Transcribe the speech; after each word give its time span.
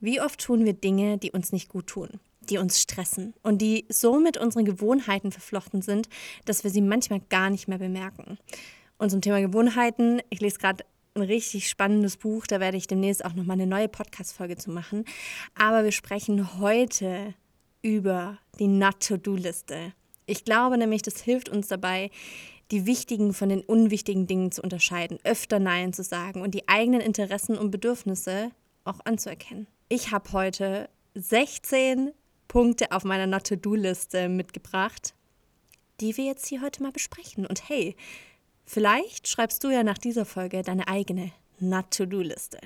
Wie 0.00 0.20
oft 0.20 0.40
tun 0.40 0.64
wir 0.64 0.74
Dinge, 0.74 1.18
die 1.18 1.32
uns 1.32 1.50
nicht 1.50 1.68
gut 1.68 1.88
tun, 1.88 2.20
die 2.40 2.58
uns 2.58 2.80
stressen 2.80 3.34
und 3.42 3.60
die 3.60 3.84
so 3.88 4.20
mit 4.20 4.36
unseren 4.36 4.64
Gewohnheiten 4.64 5.32
verflochten 5.32 5.82
sind, 5.82 6.08
dass 6.44 6.62
wir 6.62 6.70
sie 6.70 6.82
manchmal 6.82 7.20
gar 7.28 7.50
nicht 7.50 7.66
mehr 7.66 7.78
bemerken. 7.78 8.38
Und 8.98 9.10
zum 9.10 9.20
Thema 9.20 9.40
Gewohnheiten, 9.40 10.20
ich 10.30 10.40
lese 10.40 10.58
gerade 10.58 10.84
ein 11.14 11.22
richtig 11.22 11.68
spannendes 11.68 12.16
Buch, 12.16 12.46
da 12.46 12.60
werde 12.60 12.76
ich 12.76 12.86
demnächst 12.86 13.24
auch 13.24 13.34
nochmal 13.34 13.54
eine 13.54 13.66
neue 13.66 13.88
Podcast-Folge 13.88 14.56
zu 14.56 14.70
machen. 14.70 15.04
Aber 15.56 15.82
wir 15.82 15.92
sprechen 15.92 16.60
heute 16.60 17.34
über 17.82 18.38
die 18.60 18.68
Not-to-Do-Liste. 18.68 19.92
Ich 20.26 20.44
glaube 20.44 20.78
nämlich, 20.78 21.02
das 21.02 21.20
hilft 21.20 21.48
uns 21.48 21.66
dabei, 21.66 22.10
die 22.70 22.86
wichtigen 22.86 23.34
von 23.34 23.48
den 23.48 23.62
unwichtigen 23.62 24.28
Dingen 24.28 24.52
zu 24.52 24.62
unterscheiden, 24.62 25.18
öfter 25.24 25.58
Nein 25.58 25.92
zu 25.92 26.04
sagen 26.04 26.42
und 26.42 26.54
die 26.54 26.68
eigenen 26.68 27.00
Interessen 27.00 27.58
und 27.58 27.72
Bedürfnisse 27.72 28.52
auch 28.84 29.00
anzuerkennen. 29.04 29.66
Ich 29.90 30.12
habe 30.12 30.32
heute 30.34 30.90
16 31.14 32.12
Punkte 32.46 32.92
auf 32.92 33.04
meiner 33.04 33.26
Not-to-Do-Liste 33.26 34.28
mitgebracht, 34.28 35.14
die 36.02 36.14
wir 36.18 36.26
jetzt 36.26 36.46
hier 36.46 36.60
heute 36.60 36.82
mal 36.82 36.92
besprechen. 36.92 37.46
Und 37.46 37.70
hey, 37.70 37.96
vielleicht 38.66 39.28
schreibst 39.28 39.64
du 39.64 39.70
ja 39.70 39.82
nach 39.82 39.96
dieser 39.96 40.26
Folge 40.26 40.60
deine 40.60 40.88
eigene 40.88 41.32
Not-to-Do-Liste. 41.58 42.58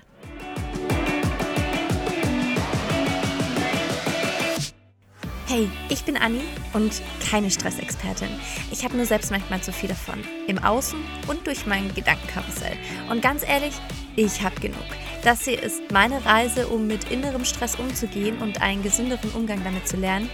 Hey, 5.47 5.69
ich 5.91 6.03
bin 6.03 6.17
Anni 6.17 6.41
und 6.73 7.03
keine 7.31 7.53
Stressexpertin. 7.53 8.31
Ich 8.73 8.85
habe 8.85 8.97
nur 8.97 9.07
selbst 9.07 9.31
manchmal 9.31 9.63
zu 9.63 9.73
viel 9.73 9.91
davon. 9.91 10.25
Im 10.49 10.59
Außen 10.59 10.99
und 11.29 11.47
durch 11.47 11.67
mein 11.67 11.95
Gedankenkarussell. 11.95 12.77
Und 13.11 13.23
ganz 13.23 13.47
ehrlich, 13.47 13.75
ich 14.17 14.43
habe 14.43 14.59
genug. 14.61 14.79
Das 15.25 15.45
hier 15.45 15.63
ist 15.63 15.93
meine 15.93 16.25
Reise, 16.25 16.67
um 16.67 16.89
mit 16.89 17.13
innerem 17.13 17.45
Stress 17.45 17.77
umzugehen 17.77 18.39
und 18.39 18.61
einen 18.61 18.83
gesünderen 18.83 19.31
Umgang 19.31 19.63
damit 19.63 19.87
zu 19.87 19.97
lernen. 19.97 20.29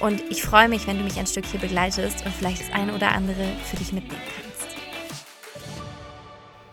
Und 0.00 0.20
ich 0.30 0.42
freue 0.42 0.68
mich, 0.68 0.88
wenn 0.88 0.98
du 0.98 1.04
mich 1.04 1.16
ein 1.20 1.28
Stück 1.28 1.46
hier 1.46 1.60
begleitest 1.60 2.26
und 2.26 2.34
vielleicht 2.34 2.60
das 2.60 2.72
eine 2.72 2.92
oder 2.92 3.12
andere 3.12 3.46
für 3.70 3.76
dich 3.76 3.92
mitnehmen 3.92 4.20
kannst. 4.34 4.52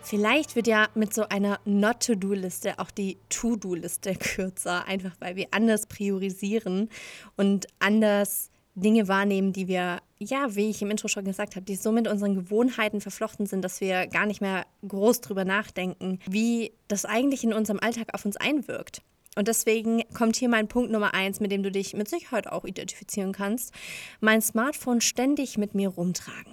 Vielleicht 0.02 0.56
wird 0.56 0.66
ja 0.66 0.88
mit 0.96 1.14
so 1.14 1.28
einer 1.28 1.60
Not-to-Do-Liste 1.64 2.80
auch 2.80 2.90
die 2.90 3.18
To-Do-Liste 3.28 4.14
kürzer, 4.18 4.88
einfach 4.88 5.12
weil 5.20 5.36
wir 5.36 5.46
anders 5.52 5.86
priorisieren 5.86 6.88
und 7.36 7.68
anders 7.78 8.50
Dinge 8.74 9.06
wahrnehmen, 9.06 9.52
die 9.52 9.68
wir, 9.68 10.00
ja, 10.20 10.54
wie 10.54 10.68
ich 10.68 10.82
im 10.82 10.90
Intro 10.90 11.08
schon 11.08 11.24
gesagt 11.24 11.56
habe, 11.56 11.64
die 11.64 11.76
so 11.76 11.90
mit 11.92 12.06
unseren 12.06 12.34
Gewohnheiten 12.34 13.00
verflochten 13.00 13.46
sind, 13.46 13.62
dass 13.62 13.80
wir 13.80 14.06
gar 14.06 14.26
nicht 14.26 14.40
mehr 14.40 14.66
groß 14.86 15.22
drüber 15.22 15.44
nachdenken, 15.44 16.18
wie 16.28 16.72
das 16.88 17.04
eigentlich 17.04 17.42
in 17.42 17.54
unserem 17.54 17.80
Alltag 17.80 18.08
auf 18.12 18.24
uns 18.24 18.36
einwirkt. 18.36 19.02
Und 19.36 19.48
deswegen 19.48 20.02
kommt 20.12 20.36
hier 20.36 20.48
mein 20.48 20.68
Punkt 20.68 20.90
Nummer 20.90 21.14
eins, 21.14 21.40
mit 21.40 21.50
dem 21.50 21.62
du 21.62 21.70
dich 21.70 21.94
mit 21.94 22.08
Sicherheit 22.08 22.48
auch 22.48 22.64
identifizieren 22.64 23.32
kannst. 23.32 23.72
Mein 24.20 24.42
Smartphone 24.42 25.00
ständig 25.00 25.56
mit 25.56 25.74
mir 25.74 25.88
rumtragen. 25.88 26.52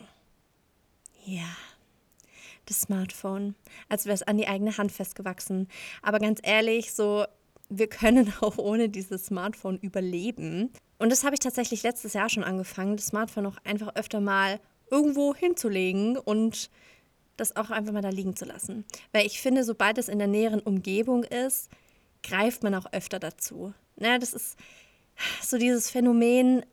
Ja 1.25 1.49
das 2.67 2.81
Smartphone, 2.81 3.55
als 3.89 4.05
wäre 4.05 4.15
es 4.15 4.23
an 4.23 4.37
die 4.37 4.47
eigene 4.47 4.77
Hand 4.77 4.91
festgewachsen. 4.91 5.67
Aber 6.01 6.19
ganz 6.19 6.39
ehrlich, 6.43 6.93
so, 6.93 7.25
wir 7.69 7.87
können 7.87 8.33
auch 8.41 8.57
ohne 8.57 8.89
dieses 8.89 9.25
Smartphone 9.25 9.77
überleben. 9.79 10.71
Und 10.97 11.11
das 11.11 11.23
habe 11.23 11.35
ich 11.35 11.39
tatsächlich 11.39 11.83
letztes 11.83 12.13
Jahr 12.13 12.29
schon 12.29 12.43
angefangen, 12.43 12.97
das 12.97 13.07
Smartphone 13.07 13.45
auch 13.45 13.57
einfach 13.63 13.95
öfter 13.95 14.19
mal 14.19 14.59
irgendwo 14.89 15.35
hinzulegen 15.35 16.17
und 16.17 16.69
das 17.35 17.55
auch 17.55 17.69
einfach 17.69 17.93
mal 17.93 18.01
da 18.01 18.09
liegen 18.09 18.35
zu 18.35 18.45
lassen. 18.45 18.83
Weil 19.11 19.25
ich 19.25 19.39
finde, 19.41 19.63
sobald 19.63 19.97
es 19.97 20.09
in 20.09 20.17
der 20.17 20.27
näheren 20.27 20.59
Umgebung 20.59 21.23
ist, 21.23 21.69
greift 22.23 22.63
man 22.63 22.73
auch 22.73 22.91
öfter 22.91 23.19
dazu. 23.19 23.73
Ja, 23.99 24.17
das 24.17 24.33
ist 24.33 24.57
so 25.41 25.57
dieses 25.57 25.89
Phänomen, 25.89 26.65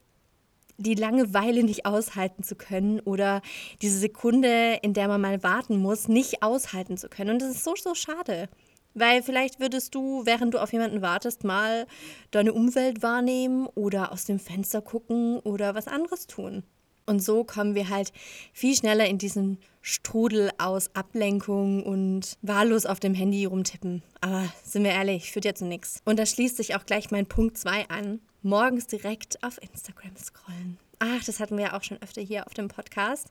die 0.76 0.94
Langeweile 0.94 1.62
nicht 1.62 1.86
aushalten 1.86 2.42
zu 2.42 2.56
können 2.56 3.00
oder 3.00 3.42
diese 3.80 3.98
Sekunde, 3.98 4.78
in 4.82 4.92
der 4.92 5.08
man 5.08 5.20
mal 5.20 5.42
warten 5.42 5.76
muss, 5.76 6.08
nicht 6.08 6.42
aushalten 6.42 6.96
zu 6.96 7.08
können. 7.08 7.30
Und 7.30 7.42
das 7.42 7.50
ist 7.50 7.64
so, 7.64 7.74
so 7.76 7.94
schade. 7.94 8.48
Weil 8.94 9.22
vielleicht 9.22 9.60
würdest 9.60 9.94
du, 9.94 10.24
während 10.24 10.54
du 10.54 10.58
auf 10.62 10.72
jemanden 10.72 11.02
wartest, 11.02 11.44
mal 11.44 11.86
deine 12.30 12.52
Umwelt 12.52 13.02
wahrnehmen 13.02 13.66
oder 13.74 14.12
aus 14.12 14.24
dem 14.24 14.38
Fenster 14.38 14.80
gucken 14.80 15.40
oder 15.40 15.74
was 15.74 15.88
anderes 15.88 16.26
tun. 16.26 16.62
Und 17.06 17.22
so 17.22 17.44
kommen 17.44 17.74
wir 17.74 17.90
halt 17.90 18.12
viel 18.52 18.74
schneller 18.74 19.06
in 19.06 19.18
diesen 19.18 19.58
Strudel 19.82 20.50
aus 20.56 20.94
Ablenkung 20.94 21.82
und 21.82 22.38
wahllos 22.40 22.86
auf 22.86 22.98
dem 22.98 23.14
Handy 23.14 23.44
rumtippen. 23.44 24.02
Aber 24.22 24.44
sind 24.62 24.84
wir 24.84 24.92
ehrlich, 24.92 25.30
führt 25.30 25.44
ja 25.44 25.54
zu 25.54 25.66
nichts. 25.66 26.00
Und 26.06 26.18
da 26.18 26.24
schließt 26.24 26.56
sich 26.56 26.74
auch 26.74 26.86
gleich 26.86 27.10
mein 27.10 27.26
Punkt 27.26 27.58
2 27.58 27.88
an 27.90 28.20
morgens 28.42 28.86
direkt 28.86 29.42
auf 29.42 29.60
Instagram 29.60 30.16
scrollen. 30.16 30.78
Ach, 30.98 31.24
das 31.24 31.40
hatten 31.40 31.56
wir 31.56 31.64
ja 31.64 31.76
auch 31.76 31.82
schon 31.82 32.00
öfter 32.02 32.22
hier 32.22 32.46
auf 32.46 32.54
dem 32.54 32.68
Podcast. 32.68 33.28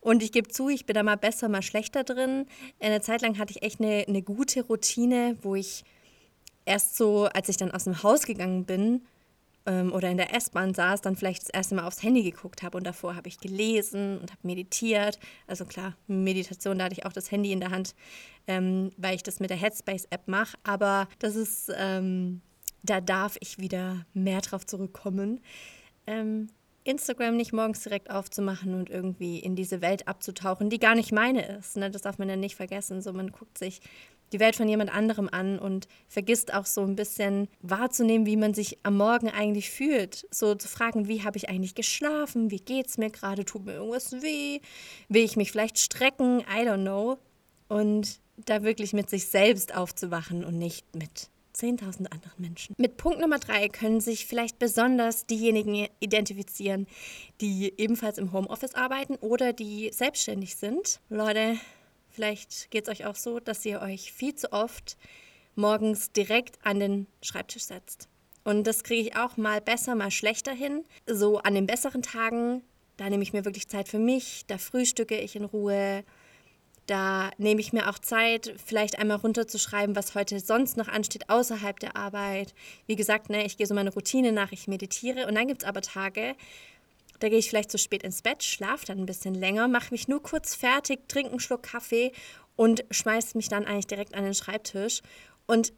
Und 0.00 0.22
ich 0.22 0.32
gebe 0.32 0.48
zu, 0.48 0.68
ich 0.68 0.86
bin 0.86 0.94
da 0.94 1.02
mal 1.02 1.16
besser, 1.16 1.48
mal 1.48 1.62
schlechter 1.62 2.04
drin. 2.04 2.46
Eine 2.80 3.00
Zeit 3.00 3.22
lang 3.22 3.38
hatte 3.38 3.52
ich 3.52 3.62
echt 3.62 3.80
eine, 3.80 4.04
eine 4.06 4.22
gute 4.22 4.62
Routine, 4.62 5.36
wo 5.42 5.54
ich 5.54 5.84
erst 6.64 6.96
so, 6.96 7.26
als 7.26 7.48
ich 7.48 7.56
dann 7.56 7.70
aus 7.70 7.84
dem 7.84 8.02
Haus 8.02 8.24
gegangen 8.24 8.64
bin 8.64 9.02
ähm, 9.66 9.92
oder 9.92 10.10
in 10.10 10.16
der 10.16 10.34
S-Bahn 10.34 10.74
saß, 10.74 11.00
dann 11.00 11.16
vielleicht 11.16 11.42
das 11.42 11.50
erste 11.50 11.74
Mal 11.74 11.86
aufs 11.86 12.02
Handy 12.02 12.22
geguckt 12.22 12.62
habe. 12.62 12.78
Und 12.78 12.84
davor 12.84 13.16
habe 13.16 13.28
ich 13.28 13.38
gelesen 13.38 14.18
und 14.18 14.30
habe 14.30 14.40
meditiert. 14.42 15.18
Also 15.46 15.64
klar, 15.64 15.96
Meditation, 16.06 16.78
da 16.78 16.84
hatte 16.84 16.94
ich 16.94 17.06
auch 17.06 17.12
das 17.12 17.30
Handy 17.30 17.52
in 17.52 17.60
der 17.60 17.70
Hand, 17.70 17.94
ähm, 18.46 18.90
weil 18.96 19.16
ich 19.16 19.22
das 19.22 19.40
mit 19.40 19.50
der 19.50 19.56
Headspace-App 19.56 20.28
mache. 20.28 20.56
Aber 20.64 21.08
das 21.18 21.36
ist... 21.36 21.70
Ähm, 21.76 22.42
da 22.82 23.00
darf 23.00 23.36
ich 23.40 23.58
wieder 23.58 24.04
mehr 24.12 24.40
drauf 24.40 24.66
zurückkommen. 24.66 25.40
Ähm, 26.06 26.48
Instagram 26.84 27.36
nicht 27.36 27.52
morgens 27.52 27.82
direkt 27.82 28.10
aufzumachen 28.10 28.74
und 28.74 28.90
irgendwie 28.90 29.38
in 29.38 29.54
diese 29.54 29.80
Welt 29.80 30.08
abzutauchen, 30.08 30.70
die 30.70 30.78
gar 30.78 30.94
nicht 30.94 31.12
meine 31.12 31.46
ist. 31.58 31.76
Ne? 31.76 31.90
Das 31.90 32.02
darf 32.02 32.18
man 32.18 32.28
ja 32.28 32.36
nicht 32.36 32.56
vergessen. 32.56 33.00
So, 33.02 33.12
man 33.12 33.30
guckt 33.30 33.58
sich 33.58 33.80
die 34.32 34.40
Welt 34.40 34.56
von 34.56 34.68
jemand 34.68 34.94
anderem 34.94 35.28
an 35.30 35.58
und 35.58 35.88
vergisst 36.08 36.54
auch 36.54 36.66
so 36.66 36.82
ein 36.82 36.96
bisschen 36.96 37.48
wahrzunehmen, 37.60 38.26
wie 38.26 38.36
man 38.36 38.54
sich 38.54 38.78
am 38.82 38.96
Morgen 38.96 39.28
eigentlich 39.28 39.70
fühlt. 39.70 40.26
So 40.30 40.54
zu 40.54 40.68
fragen, 40.68 41.06
wie 41.06 41.22
habe 41.22 41.36
ich 41.36 41.48
eigentlich 41.48 41.74
geschlafen? 41.74 42.50
Wie 42.50 42.60
geht 42.60 42.88
es 42.88 42.98
mir 42.98 43.10
gerade? 43.10 43.44
Tut 43.44 43.64
mir 43.64 43.74
irgendwas 43.74 44.12
weh? 44.22 44.60
Will 45.08 45.24
ich 45.24 45.36
mich 45.36 45.52
vielleicht 45.52 45.78
strecken? 45.78 46.40
I 46.40 46.66
don't 46.66 46.82
know. 46.82 47.18
Und 47.68 48.20
da 48.36 48.62
wirklich 48.62 48.92
mit 48.92 49.10
sich 49.10 49.26
selbst 49.26 49.74
aufzuwachen 49.74 50.44
und 50.44 50.58
nicht 50.58 50.96
mit 50.96 51.28
10.000 51.54 52.06
anderen 52.06 52.40
Menschen. 52.40 52.74
Mit 52.78 52.96
Punkt 52.96 53.20
Nummer 53.20 53.38
drei 53.38 53.68
können 53.68 54.00
sich 54.00 54.26
vielleicht 54.26 54.58
besonders 54.58 55.26
diejenigen 55.26 55.88
identifizieren, 56.00 56.86
die 57.40 57.74
ebenfalls 57.76 58.18
im 58.18 58.32
Homeoffice 58.32 58.74
arbeiten 58.74 59.16
oder 59.16 59.52
die 59.52 59.90
selbstständig 59.92 60.56
sind. 60.56 61.00
Leute, 61.08 61.58
vielleicht 62.10 62.70
geht 62.70 62.84
es 62.84 62.88
euch 62.88 63.06
auch 63.06 63.16
so, 63.16 63.38
dass 63.38 63.64
ihr 63.64 63.80
euch 63.80 64.12
viel 64.12 64.34
zu 64.34 64.52
oft 64.52 64.96
morgens 65.54 66.12
direkt 66.12 66.58
an 66.64 66.80
den 66.80 67.06
Schreibtisch 67.20 67.64
setzt. 67.64 68.08
Und 68.44 68.66
das 68.66 68.82
kriege 68.82 69.02
ich 69.02 69.16
auch 69.16 69.36
mal 69.36 69.60
besser, 69.60 69.94
mal 69.94 70.10
schlechter 70.10 70.52
hin. 70.52 70.84
So 71.06 71.38
an 71.38 71.54
den 71.54 71.66
besseren 71.66 72.02
Tagen, 72.02 72.62
da 72.96 73.08
nehme 73.08 73.22
ich 73.22 73.32
mir 73.32 73.44
wirklich 73.44 73.68
Zeit 73.68 73.88
für 73.88 73.98
mich, 73.98 74.44
da 74.46 74.58
frühstücke 74.58 75.18
ich 75.18 75.36
in 75.36 75.44
Ruhe, 75.44 76.04
da 76.86 77.30
nehme 77.38 77.60
ich 77.60 77.72
mir 77.72 77.88
auch 77.88 77.98
Zeit, 77.98 78.54
vielleicht 78.64 78.98
einmal 78.98 79.18
runterzuschreiben, 79.18 79.94
was 79.94 80.14
heute 80.14 80.40
sonst 80.40 80.76
noch 80.76 80.88
ansteht 80.88 81.28
außerhalb 81.28 81.78
der 81.78 81.96
Arbeit. 81.96 82.54
Wie 82.86 82.96
gesagt, 82.96 83.30
ne, 83.30 83.44
ich 83.44 83.56
gehe 83.56 83.66
so 83.66 83.74
meine 83.74 83.92
Routine 83.92 84.32
nach, 84.32 84.52
ich 84.52 84.66
meditiere. 84.66 85.26
Und 85.26 85.36
dann 85.36 85.46
gibt 85.46 85.62
es 85.62 85.68
aber 85.68 85.80
Tage, 85.80 86.34
da 87.20 87.28
gehe 87.28 87.38
ich 87.38 87.48
vielleicht 87.48 87.70
zu 87.70 87.78
spät 87.78 88.02
ins 88.02 88.20
Bett, 88.20 88.42
schlafe 88.42 88.86
dann 88.86 88.98
ein 88.98 89.06
bisschen 89.06 89.34
länger, 89.34 89.68
mache 89.68 89.92
mich 89.92 90.08
nur 90.08 90.22
kurz 90.22 90.56
fertig, 90.56 91.08
trinke 91.08 91.30
einen 91.30 91.40
Schluck 91.40 91.62
Kaffee 91.62 92.10
und 92.56 92.84
schmeiße 92.90 93.36
mich 93.36 93.48
dann 93.48 93.64
eigentlich 93.64 93.86
direkt 93.86 94.14
an 94.14 94.24
den 94.24 94.34
Schreibtisch. 94.34 95.02
Und 95.46 95.72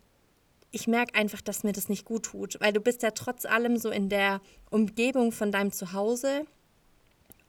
ich 0.70 0.88
merke 0.88 1.14
einfach, 1.14 1.42
dass 1.42 1.64
mir 1.64 1.72
das 1.72 1.90
nicht 1.90 2.04
gut 2.04 2.24
tut, 2.24 2.58
weil 2.60 2.72
du 2.72 2.80
bist 2.80 3.02
ja 3.02 3.10
trotz 3.10 3.44
allem 3.44 3.76
so 3.76 3.90
in 3.90 4.08
der 4.08 4.40
Umgebung 4.70 5.32
von 5.32 5.52
deinem 5.52 5.70
Zuhause 5.70 6.46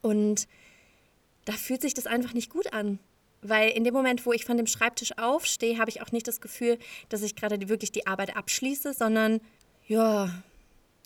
und 0.02 0.48
da 1.46 1.54
fühlt 1.54 1.82
sich 1.82 1.94
das 1.94 2.06
einfach 2.06 2.34
nicht 2.34 2.52
gut 2.52 2.74
an. 2.74 3.00
Weil 3.50 3.70
in 3.72 3.84
dem 3.84 3.94
Moment, 3.94 4.26
wo 4.26 4.34
ich 4.34 4.46
von 4.46 4.58
dem 4.58 4.68
Schreibtisch 4.68 5.18
aufstehe, 5.18 5.78
habe 5.78 5.90
ich 5.90 6.02
auch 6.02 6.12
nicht 6.12 6.28
das 6.28 6.42
Gefühl, 6.42 6.78
dass 7.10 7.22
ich 7.22 7.36
gerade 7.36 7.70
wirklich 7.70 7.92
die 7.92 8.08
Arbeit 8.08 8.36
abschließe, 8.36 8.94
sondern 8.94 9.42
ja, 9.88 10.30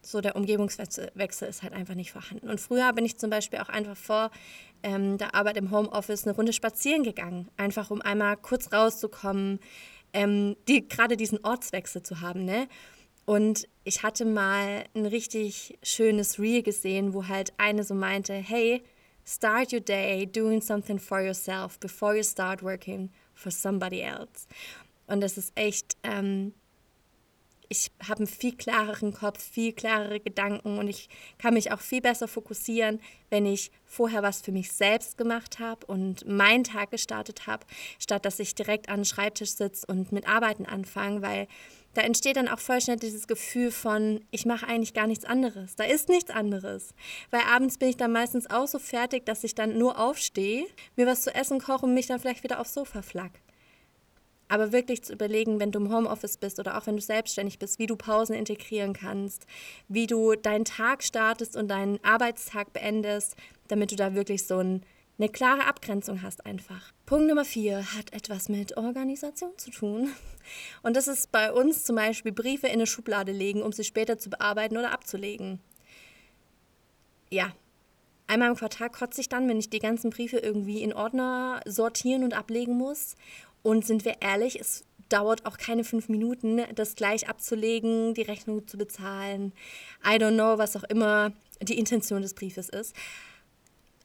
so 0.02 0.22
der 0.22 0.36
Umgebungswechsel 0.36 1.48
ist 1.48 1.64
halt 1.64 1.74
einfach 1.74 1.96
nicht 1.96 2.12
vorhanden. 2.12 2.50
Und 2.50 2.60
früher 2.60 2.92
bin 2.94 3.06
ich 3.06 3.18
zum 3.18 3.30
Beispiel 3.30 3.60
auch 3.60 3.70
einfach 3.70 3.98
vor 3.98 4.32
ähm, 4.84 5.18
der 5.18 5.36
Arbeit 5.36 5.58
im 5.58 5.72
Homeoffice 5.72 6.26
eine 6.26 6.36
Runde 6.36 6.54
spazieren 6.54 7.04
gegangen, 7.04 7.50
einfach 7.58 7.92
um 7.92 8.02
einmal 8.02 8.38
kurz 8.38 8.72
rauszukommen, 8.72 9.60
ähm, 10.14 10.56
die, 10.68 10.88
gerade 10.88 11.18
diesen 11.18 11.44
Ortswechsel 11.44 12.02
zu 12.04 12.22
haben. 12.22 12.46
Ne? 12.46 12.68
Und 13.26 13.68
ich 13.84 14.04
hatte 14.04 14.26
mal 14.26 14.86
ein 14.96 15.06
richtig 15.06 15.78
schönes 15.84 16.40
Reel 16.40 16.64
gesehen, 16.64 17.14
wo 17.14 17.28
halt 17.28 17.54
eine 17.58 17.84
so 17.84 17.94
meinte, 17.94 18.34
hey, 18.34 18.82
Start 19.30 19.72
your 19.72 19.80
day 19.80 20.26
doing 20.26 20.60
something 20.60 20.98
for 20.98 21.22
yourself 21.22 21.80
before 21.80 22.16
you 22.16 22.24
start 22.24 22.64
working 22.64 23.12
for 23.36 23.52
somebody 23.52 24.02
else. 24.02 24.48
Und 25.06 25.22
das 25.22 25.38
ist 25.38 25.52
echt, 25.54 25.98
ähm, 26.02 26.56
ich 27.68 27.92
habe 28.08 28.22
einen 28.22 28.28
viel 28.28 28.56
klareren 28.56 29.14
Kopf, 29.14 29.40
viel 29.40 29.72
klarere 29.74 30.20
Gedanken 30.20 30.80
und 30.80 30.88
ich 30.88 31.10
kann 31.38 31.54
mich 31.54 31.72
auch 31.72 31.80
viel 31.80 32.02
besser 32.02 32.28
fokussieren, 32.28 33.00
wenn 33.30 33.46
ich 33.46 33.70
vorher 33.86 34.24
was 34.24 34.42
für 34.42 34.52
mich 34.52 34.72
selbst 34.72 35.16
gemacht 35.16 35.60
habe 35.60 35.86
und 35.86 36.28
meinen 36.28 36.64
Tag 36.64 36.90
gestartet 36.90 37.46
habe, 37.46 37.68
statt 38.00 38.26
dass 38.26 38.40
ich 38.40 38.56
direkt 38.56 38.90
an 38.90 39.02
den 39.02 39.06
Schreibtisch 39.06 39.52
sitze 39.52 39.86
und 39.86 40.12
mit 40.12 40.28
Arbeiten 40.28 40.66
anfange, 40.66 41.22
weil 41.22 41.48
da 41.94 42.02
entsteht 42.02 42.38
dann 42.38 42.48
auch 42.48 42.60
voll 42.60 42.82
schnell 42.82 42.98
dieses 42.98 43.28
Gefühl 43.28 43.72
von, 43.72 44.24
ich 44.32 44.46
mache 44.46 44.68
eigentlich 44.68 44.94
gar 44.94 45.08
nichts 45.08 45.26
anderes. 45.26 45.76
Da 45.76 45.86
ist 45.86 46.08
nichts 46.08 46.30
anderes. 46.30 46.94
Weil 47.32 47.42
abends 47.42 47.78
bin 47.78 47.90
ich 47.90 47.98
dann 47.98 48.12
meistens 48.12 48.50
auch 48.50 48.68
so 48.68 48.80
fertig, 48.80 49.26
dass 49.26 49.44
ich 49.44 49.56
dann 49.56 49.78
nur 49.78 50.00
aufstehe, 50.00 50.66
mir 50.96 51.08
was 51.08 51.22
zu 51.22 51.34
essen 51.34 51.60
koche 51.60 51.86
und 51.86 51.94
mich 51.94 52.08
dann 52.08 52.20
vielleicht 52.20 52.44
wieder 52.44 52.60
aufs 52.60 52.74
Sofa 52.74 53.02
flack. 53.02 53.32
Aber 54.48 54.72
wirklich 54.72 55.04
zu 55.04 55.14
überlegen, 55.14 55.60
wenn 55.60 55.72
du 55.72 55.80
im 55.80 55.94
Homeoffice 55.94 56.38
bist 56.38 56.60
oder 56.60 56.78
auch 56.78 56.88
wenn 56.88 56.96
du 56.96 57.02
selbstständig 57.02 57.60
bist, 57.60 57.78
wie 57.78 57.86
du 57.86 57.96
Pausen 57.96 58.34
integrieren 58.34 58.94
kannst, 58.94 59.46
wie 59.88 60.08
du 60.08 60.36
deinen 60.36 60.66
Tag 60.66 61.04
startest 61.04 61.56
und 61.56 61.68
deinen 61.68 62.04
Arbeitstag 62.04 62.74
beendest, 62.74 63.36
damit 63.68 63.92
du 63.92 63.96
da 63.96 64.16
wirklich 64.16 64.46
so 64.46 64.58
ein, 64.58 64.84
eine 65.20 65.30
klare 65.30 65.68
Abgrenzung 65.68 66.22
hast 66.22 66.46
einfach. 66.46 66.94
Punkt 67.06 67.28
Nummer 67.28 67.44
vier 67.44 67.94
hat 67.94 68.14
etwas 68.14 68.48
mit 68.48 68.78
Organisation 68.78 69.52
zu 69.58 69.70
tun. 69.70 70.10
Und 70.82 70.96
das 70.96 71.08
ist 71.08 71.32
bei 71.32 71.52
uns 71.52 71.84
zum 71.84 71.98
Beispiel 71.98 72.32
Briefe 72.32 72.68
in 72.68 72.74
eine 72.74 72.88
Schublade 72.88 73.34
legen, 73.34 73.62
um 73.62 73.74
sie 73.74 73.84
später 73.84 74.18
zu 74.18 74.30
bearbeiten 74.30 74.78
oder 74.78 74.92
abzulegen. 74.92 75.60
Ja, 77.30 77.52
einmal 78.28 78.50
im 78.50 78.56
Quartal 78.56 78.90
kotze 78.90 79.20
ich 79.20 79.30
dann, 79.30 79.48
wenn 79.50 79.60
ich 79.60 79.70
die 79.70 79.80
ganzen 79.80 80.10
Briefe 80.10 80.38
irgendwie 80.38 80.82
in 80.82 80.94
Ordner 80.94 81.60
sortieren 81.66 82.24
und 82.24 82.34
ablegen 82.34 82.78
muss. 82.78 83.16
Und 83.62 83.86
sind 83.86 84.06
wir 84.06 84.22
ehrlich, 84.22 84.58
es 84.58 84.86
dauert 85.10 85.46
auch 85.46 85.58
keine 85.58 85.84
fünf 85.84 86.08
Minuten, 86.08 86.62
das 86.76 86.96
gleich 86.96 87.28
abzulegen, 87.28 88.14
die 88.14 88.22
Rechnung 88.22 88.68
zu 88.68 88.78
bezahlen. 88.78 89.52
I 90.06 90.16
don't 90.16 90.36
know, 90.36 90.58
was 90.58 90.78
auch 90.78 90.84
immer 90.84 91.34
die 91.62 91.78
Intention 91.78 92.22
des 92.22 92.34
Briefes 92.34 92.70
ist. 92.70 92.96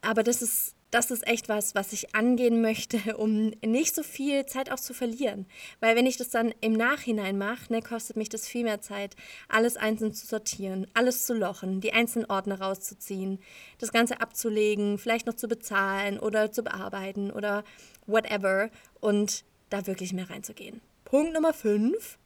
Aber 0.03 0.23
das 0.23 0.43
ist, 0.43 0.75
das 0.95 1.11
ist 1.11 1.27
echt 1.27 1.49
was, 1.49 1.75
was 1.75 1.93
ich 1.93 2.15
angehen 2.15 2.61
möchte, 2.61 3.17
um 3.17 3.51
nicht 3.65 3.95
so 3.95 4.05
viel 4.05 4.47
Zeit 4.47 4.71
auch 4.71 4.79
zu 4.79 4.95
verlieren. 4.95 5.47
Weil 5.81 5.97
wenn 5.97 6.07
ich 6.07 6.17
das 6.17 6.31
dann 6.31 6.55
im 6.61 6.73
Nachhinein 6.73 7.37
mache, 7.37 7.73
ne, 7.73 7.83
kostet 7.83 8.17
mich 8.17 8.29
das 8.29 8.47
viel 8.47 8.63
mehr 8.63 8.81
Zeit, 8.81 9.17
alles 9.49 9.77
einzeln 9.77 10.15
zu 10.15 10.27
sortieren, 10.27 10.87
alles 10.95 11.27
zu 11.27 11.35
lochen, 11.35 11.81
die 11.81 11.93
einzelnen 11.93 12.31
Ordner 12.31 12.61
rauszuziehen, 12.61 13.41
das 13.79 13.91
Ganze 13.91 14.21
abzulegen, 14.21 14.99
vielleicht 14.99 15.27
noch 15.27 15.35
zu 15.35 15.49
bezahlen 15.49 16.21
oder 16.21 16.53
zu 16.53 16.63
bearbeiten 16.63 17.33
oder 17.33 17.65
whatever 18.07 18.71
und 19.01 19.45
da 19.71 19.89
wirklich 19.89 20.13
mehr 20.13 20.31
reinzugehen. 20.31 20.81
Punkt 21.05 21.33
Nummer 21.35 21.53
5. 21.53 22.19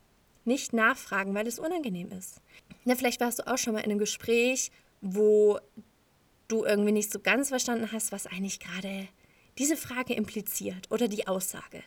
Nicht 0.44 0.72
nachfragen, 0.72 1.34
weil 1.34 1.46
es 1.46 1.58
unangenehm 1.58 2.10
ist. 2.10 2.40
Ja, 2.84 2.94
vielleicht 2.94 3.20
warst 3.20 3.38
du 3.38 3.46
auch 3.46 3.58
schon 3.58 3.72
mal 3.72 3.80
in 3.80 3.90
einem 3.90 3.98
Gespräch, 3.98 4.70
wo 5.00 5.58
du 6.48 6.64
irgendwie 6.64 6.92
nicht 6.92 7.12
so 7.12 7.20
ganz 7.20 7.50
verstanden 7.50 7.90
hast, 7.92 8.12
was 8.12 8.26
eigentlich 8.26 8.60
gerade 8.60 9.08
diese 9.58 9.76
Frage 9.76 10.14
impliziert 10.14 10.90
oder 10.90 11.08
die 11.08 11.26
Aussage. 11.26 11.82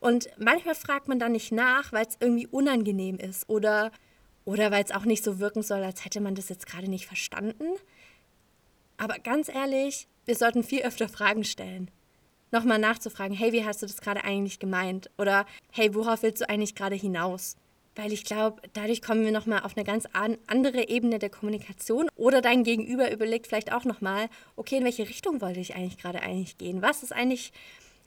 Und 0.00 0.28
manchmal 0.38 0.74
fragt 0.74 1.08
man 1.08 1.18
dann 1.18 1.32
nicht 1.32 1.52
nach, 1.52 1.92
weil 1.92 2.06
es 2.06 2.16
irgendwie 2.18 2.46
unangenehm 2.46 3.16
ist 3.18 3.48
oder, 3.48 3.92
oder 4.44 4.70
weil 4.70 4.84
es 4.84 4.90
auch 4.90 5.04
nicht 5.04 5.22
so 5.22 5.38
wirken 5.38 5.62
soll, 5.62 5.82
als 5.82 6.04
hätte 6.04 6.20
man 6.20 6.34
das 6.34 6.48
jetzt 6.48 6.66
gerade 6.66 6.88
nicht 6.88 7.06
verstanden. 7.06 7.66
Aber 8.96 9.18
ganz 9.18 9.48
ehrlich, 9.48 10.08
wir 10.24 10.34
sollten 10.34 10.62
viel 10.62 10.82
öfter 10.82 11.08
Fragen 11.08 11.44
stellen 11.44 11.90
nochmal 12.52 12.78
nachzufragen, 12.78 13.36
hey, 13.36 13.52
wie 13.52 13.64
hast 13.64 13.82
du 13.82 13.86
das 13.86 14.00
gerade 14.00 14.24
eigentlich 14.24 14.58
gemeint? 14.58 15.10
Oder 15.18 15.46
hey, 15.72 15.94
worauf 15.94 16.22
willst 16.22 16.42
du 16.42 16.48
eigentlich 16.48 16.74
gerade 16.74 16.96
hinaus? 16.96 17.56
Weil 17.96 18.12
ich 18.12 18.24
glaube, 18.24 18.62
dadurch 18.72 19.02
kommen 19.02 19.24
wir 19.24 19.32
nochmal 19.32 19.62
auf 19.62 19.76
eine 19.76 19.84
ganz 19.84 20.06
andere 20.12 20.88
Ebene 20.88 21.18
der 21.18 21.30
Kommunikation. 21.30 22.08
Oder 22.14 22.40
dein 22.40 22.62
Gegenüber 22.62 23.10
überlegt 23.10 23.48
vielleicht 23.48 23.72
auch 23.72 23.84
nochmal, 23.84 24.28
okay, 24.56 24.76
in 24.76 24.84
welche 24.84 25.08
Richtung 25.08 25.40
wollte 25.40 25.60
ich 25.60 25.74
eigentlich 25.74 25.98
gerade 25.98 26.22
eigentlich 26.22 26.56
gehen? 26.56 26.82
Was 26.82 27.02
ist 27.02 27.12
eigentlich 27.12 27.52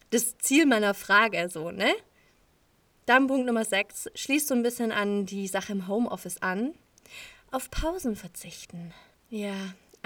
das 0.09 0.38
Ziel 0.38 0.65
meiner 0.65 0.94
Frage 0.94 1.50
so, 1.50 1.71
ne? 1.71 1.91
Dann 3.06 3.27
Punkt 3.27 3.45
Nummer 3.45 3.65
6, 3.65 4.12
schließt 4.15 4.47
so 4.47 4.56
ein 4.56 4.63
bisschen 4.63 4.91
an 4.91 5.25
die 5.25 5.47
Sache 5.47 5.74
im 5.74 5.88
Homeoffice 5.88 6.41
an. 6.41 6.74
Auf 7.51 7.69
Pausen 7.69 8.15
verzichten. 8.15 8.94
Ja, 9.29 9.56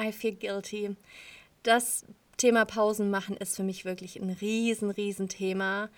I 0.02 0.12
feel 0.12 0.34
guilty. 0.34 0.96
Das 1.62 2.06
Thema 2.38 2.66
Pausen 2.66 3.10
machen 3.12 3.38
ist 3.38 3.56
für 3.56 3.64
mich 3.64 3.86
wirklich 3.86 4.20
ein 4.20 4.30
riesen, 4.30 4.90
riesen 4.90 5.30
Thema. 5.30 5.90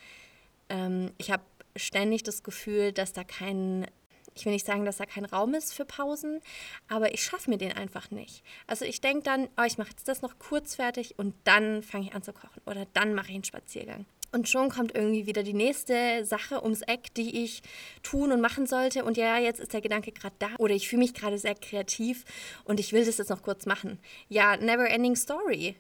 Ähm, 0.68 1.12
ich 1.18 1.32
habe 1.32 1.44
ständig 1.76 2.24
das 2.24 2.44
Gefühl, 2.44 2.92
dass 2.92 3.14
da 3.14 3.24
kein, 3.24 3.88
ich 4.36 4.46
will 4.46 4.54
nicht 4.54 4.66
sagen, 4.66 4.86
dass 4.86 4.98
da 4.98 5.06
kein 5.06 5.26
Raum 5.26 5.54
ist 5.54 5.74
für 5.74 5.86
Pausen, 5.86 6.42
aber 6.88 7.14
ich 7.14 7.24
schaffe 7.24 7.50
mir 7.50 7.58
den 7.58 7.74
einfach 7.74 8.12
nicht. 8.12 8.44
Also 8.68 8.86
ich 8.86 9.02
denke 9.02 9.24
dann, 9.24 9.48
oh, 9.58 9.64
ich 9.66 9.78
mache 9.78 9.92
jetzt 9.92 10.08
das 10.08 10.22
noch 10.22 10.40
kurz 10.40 10.76
fertig 10.76 11.18
und 11.18 11.36
dann 11.44 11.84
fange 11.84 12.06
ich 12.06 12.16
an 12.16 12.24
zu 12.24 12.34
kochen 12.34 12.62
oder 12.66 12.86
dann 12.94 13.14
mache 13.14 13.30
ich 13.30 13.36
einen 13.36 13.44
Spaziergang. 13.44 14.06
Und 14.32 14.48
schon 14.48 14.70
kommt 14.70 14.94
irgendwie 14.96 15.26
wieder 15.26 15.42
die 15.42 15.54
nächste 15.54 16.24
Sache 16.24 16.62
ums 16.62 16.82
Eck, 16.84 17.14
die 17.16 17.44
ich 17.44 17.64
tun 18.04 18.32
und 18.32 18.42
machen 18.42 18.68
sollte. 18.68 19.04
Und 19.04 19.18
ja, 19.18 19.40
jetzt 19.40 19.60
ist 19.60 19.74
der 19.74 19.82
Gedanke 19.82 20.12
gerade 20.12 20.36
da. 20.38 20.50
Oder 20.60 20.76
ich 20.76 20.88
fühle 20.88 21.02
mich 21.02 21.16
gerade 21.16 21.40
sehr 21.40 21.56
kreativ 21.56 22.26
und 22.64 22.80
ich 22.80 22.94
will 22.94 23.04
das 23.04 23.18
jetzt 23.18 23.30
noch 23.30 23.42
kurz 23.42 23.66
machen. 23.66 23.98
Ja, 24.28 24.56
never 24.58 24.88
ending 24.88 25.16
story. 25.16 25.78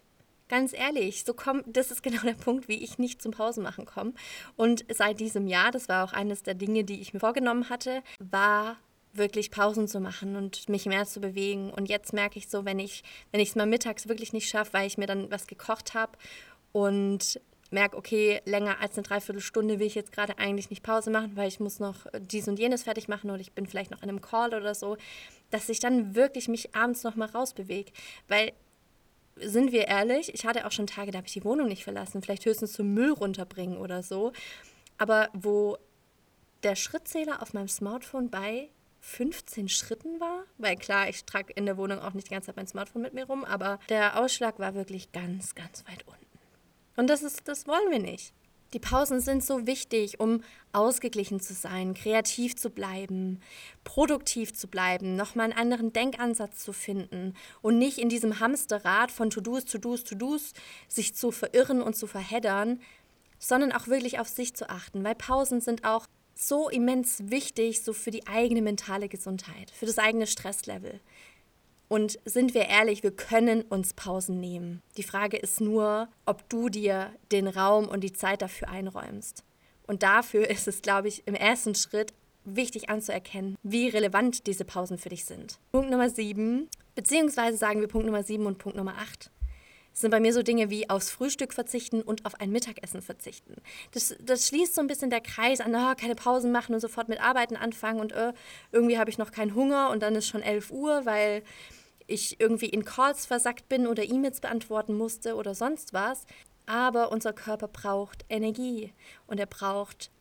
Ganz 0.50 0.74
ehrlich, 0.74 1.24
so 1.26 1.36
komm, 1.36 1.64
das 1.68 1.92
ist 1.92 2.02
genau 2.02 2.24
der 2.24 2.34
Punkt, 2.34 2.68
wie 2.68 2.84
ich 2.84 2.98
nicht 2.98 3.22
zum 3.22 3.32
Pausenmachen 3.32 3.86
komme. 3.86 4.14
Und 4.56 4.84
seit 4.92 5.20
diesem 5.20 5.48
Jahr, 5.48 5.72
das 5.72 5.88
war 5.88 6.04
auch 6.04 6.12
eines 6.12 6.42
der 6.42 6.56
Dinge, 6.56 6.84
die 6.84 7.02
ich 7.02 7.14
mir 7.14 7.20
vorgenommen 7.20 7.70
hatte, 7.70 8.02
war 8.20 8.78
wirklich 9.14 9.52
Pausen 9.52 9.88
zu 9.88 10.00
machen 10.00 10.36
und 10.36 10.68
mich 10.68 10.88
mehr 10.88 11.06
zu 11.06 11.22
bewegen. 11.22 11.72
Und 11.72 11.88
jetzt 11.88 12.14
merke 12.14 12.40
ich 12.40 12.50
so, 12.50 12.66
wenn 12.66 12.80
ich 12.80 13.04
wenn 13.32 13.42
ich 13.42 13.50
es 13.50 13.56
mal 13.56 13.68
mittags 13.68 14.08
wirklich 14.08 14.34
nicht 14.34 14.50
schaffe, 14.50 14.74
weil 14.74 14.88
ich 14.88 14.98
mir 14.98 15.08
dann 15.08 15.32
was 15.32 15.46
gekocht 15.46 15.94
habe 15.94 16.14
und 16.72 17.40
merke, 17.72 17.98
okay, 17.98 18.42
länger 18.46 18.82
als 18.82 18.98
eine 18.98 19.04
Dreiviertelstunde 19.04 19.78
will 19.78 19.86
ich 19.86 19.96
jetzt 19.96 20.12
gerade 20.12 20.40
eigentlich 20.40 20.72
nicht 20.72 20.82
Pause 20.82 21.12
machen, 21.12 21.36
weil 21.36 21.48
ich 21.48 21.60
muss 21.60 21.80
noch 21.80 22.08
dies 22.20 22.48
und 22.48 22.58
jenes 22.58 22.84
fertig 22.84 23.08
machen 23.08 23.30
oder 23.30 23.40
ich 23.40 23.52
bin 23.52 23.68
vielleicht 23.68 23.92
noch 23.92 24.02
in 24.02 24.10
einem 24.10 24.22
Call 24.22 24.56
oder 24.56 24.74
so, 24.74 24.98
dass 25.52 25.70
ich 25.70 25.80
dann 25.80 26.16
wirklich 26.16 26.48
mich 26.48 26.76
abends 26.76 27.04
noch 27.04 27.16
mal 27.16 27.30
rausbewege, 27.30 27.92
weil 28.28 28.54
sind 29.42 29.72
wir 29.72 29.88
ehrlich, 29.88 30.34
ich 30.34 30.46
hatte 30.46 30.66
auch 30.66 30.72
schon 30.72 30.88
Tage, 30.88 31.12
da 31.12 31.18
habe 31.18 31.28
ich 31.28 31.34
die 31.34 31.44
Wohnung 31.44 31.68
nicht 31.68 31.84
verlassen, 31.84 32.22
vielleicht 32.22 32.46
höchstens 32.46 32.74
zum 32.74 32.94
Müll 32.94 33.12
runterbringen 33.12 33.78
oder 33.78 34.04
so. 34.04 34.34
Aber 34.98 35.30
wo 35.34 35.78
der 36.64 36.76
Schrittzähler 36.76 37.42
auf 37.42 37.54
meinem 37.54 37.70
Smartphone 37.70 38.30
bei 38.30 38.70
15 39.02 39.70
Schritten 39.70 40.20
war, 40.20 40.44
weil 40.58 40.76
klar, 40.76 41.08
ich 41.10 41.24
trage 41.26 41.54
in 41.54 41.66
der 41.66 41.78
Wohnung 41.78 42.00
auch 42.00 42.14
nicht 42.14 42.28
die 42.28 42.34
ganze 42.34 42.48
Zeit 42.48 42.58
mein 42.58 42.68
Smartphone 42.68 43.02
mit 43.02 43.14
mir 43.14 43.26
rum, 43.26 43.46
aber 43.46 43.80
der 43.88 44.20
Ausschlag 44.20 44.60
war 44.60 44.76
wirklich 44.76 45.12
ganz, 45.12 45.56
ganz 45.56 45.86
weit 45.88 46.06
unten. 46.06 46.20
Und 46.98 47.10
das 47.10 47.24
ist, 47.24 47.48
das 47.48 47.66
wollen 47.66 47.92
wir 47.92 48.00
nicht. 48.00 48.34
Die 48.74 48.80
Pausen 48.80 49.20
sind 49.20 49.44
so 49.44 49.66
wichtig, 49.66 50.20
um 50.20 50.44
ausgeglichen 50.74 51.40
zu 51.40 51.54
sein, 51.54 51.96
kreativ 51.96 52.56
zu 52.56 52.70
bleiben, 52.70 53.40
produktiv 53.84 54.54
zu 54.54 54.68
bleiben, 54.68 55.16
nochmal 55.16 55.46
einen 55.46 55.60
anderen 55.60 55.92
Denkansatz 55.92 56.64
zu 56.64 56.72
finden 56.72 57.34
und 57.62 57.80
nicht 57.80 57.98
in 57.98 58.10
diesem 58.10 58.40
Hamsterrad 58.40 59.12
von 59.12 59.32
To-Dos, 59.32 59.66
To-Dos, 59.66 60.04
To-Dos 60.04 60.54
sich 60.88 61.16
zu 61.16 61.32
verirren 61.32 61.82
und 61.82 61.96
zu 61.96 62.06
verheddern, 62.06 62.80
sondern 63.40 63.72
auch 63.72 63.88
wirklich 63.88 64.20
auf 64.20 64.28
sich 64.28 64.54
zu 64.54 64.70
achten, 64.70 65.04
weil 65.04 65.16
Pausen 65.16 65.62
sind 65.62 65.84
auch 65.84 66.06
so 66.36 66.70
immens 66.70 67.30
wichtig, 67.30 67.84
so 67.84 67.92
für 67.94 68.12
die 68.12 68.28
eigene 68.28 68.62
mentale 68.62 69.10
Gesundheit, 69.10 69.72
für 69.72 69.86
das 69.86 69.98
eigene 69.98 70.28
Stresslevel. 70.28 71.02
Und 71.90 72.20
sind 72.24 72.54
wir 72.54 72.68
ehrlich, 72.68 73.02
wir 73.02 73.12
können 73.12 73.64
uns 73.64 73.94
Pausen 73.94 74.40
nehmen. 74.40 74.84
Die 74.96 75.04
Frage 75.04 75.38
ist 75.38 75.60
nur, 75.60 76.08
ob 76.26 76.48
du 76.48 76.70
dir 76.70 77.12
den 77.32 77.48
Raum 77.48 77.88
und 77.88 78.02
die 78.02 78.14
Zeit 78.14 78.44
dafür 78.44 78.70
einräumst. 78.70 79.44
Und 79.88 80.04
dafür 80.04 80.48
ist 80.48 80.68
es, 80.68 80.84
glaube 80.84 81.08
ich, 81.08 81.28
im 81.28 81.34
ersten 81.34 81.74
Schritt 81.74 82.14
wichtig 82.46 82.90
anzuerkennen, 82.90 83.58
wie 83.64 83.90
relevant 83.90 84.46
diese 84.46 84.66
Pausen 84.66 85.00
für 85.00 85.10
dich 85.10 85.26
sind. 85.26 85.58
Punkt 85.72 85.90
Nummer 85.90 86.12
sieben, 86.12 86.70
beziehungsweise 86.94 87.58
sagen 87.58 87.82
wir 87.82 87.88
Punkt 87.88 88.06
Nummer 88.06 88.24
sieben 88.24 88.46
und 88.46 88.60
Punkt 88.60 88.78
Nummer 88.78 88.96
acht, 89.00 89.32
sind 89.92 90.12
bei 90.12 90.20
mir 90.20 90.32
so 90.32 90.44
Dinge 90.44 90.70
wie 90.70 90.90
aufs 90.90 91.10
Frühstück 91.10 91.54
verzichten 91.54 92.02
und 92.04 92.26
auf 92.26 92.40
ein 92.40 92.52
Mittagessen 92.52 93.02
verzichten. 93.02 93.56
Das, 93.92 94.16
das 94.22 94.48
schließt 94.48 94.76
so 94.76 94.82
ein 94.82 94.88
bisschen 94.88 95.10
der 95.10 95.22
Kreis 95.22 95.60
an, 95.60 95.76
oh, 95.76 95.96
keine 96.00 96.16
Pausen 96.16 96.52
machen 96.52 96.76
und 96.76 96.82
sofort 96.82 97.10
mit 97.10 97.20
Arbeiten 97.20 97.56
anfangen 97.56 98.00
und 98.00 98.14
oh, 98.16 98.32
irgendwie 98.72 99.00
habe 99.00 99.10
ich 99.10 99.18
noch 99.18 99.32
keinen 99.32 99.56
Hunger 99.56 99.90
und 99.90 100.04
dann 100.04 100.16
ist 100.16 100.28
schon 100.28 100.44
11 100.44 100.72
Uhr, 100.72 101.06
weil 101.06 101.44
ich 102.10 102.40
irgendwie 102.40 102.70
in 102.70 102.86
Calls 102.86 103.26
versackt 103.26 103.70
bin 103.70 103.88
oder 103.88 104.04
E-Mails 104.04 104.42
beantworten 104.42 104.96
musste 104.96 105.36
oder 105.36 105.56
sonst 105.56 105.94
was. 105.94 106.26
Aber 106.66 107.12
unser 107.12 107.34
Körper 107.34 107.68
braucht 107.68 108.26
Energie 108.30 108.94
und 109.28 109.40
er 109.40 109.46
braucht 109.46 110.12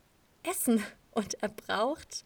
Essen 0.42 0.82
und 1.12 1.34
er 1.42 1.48
braucht 1.48 2.24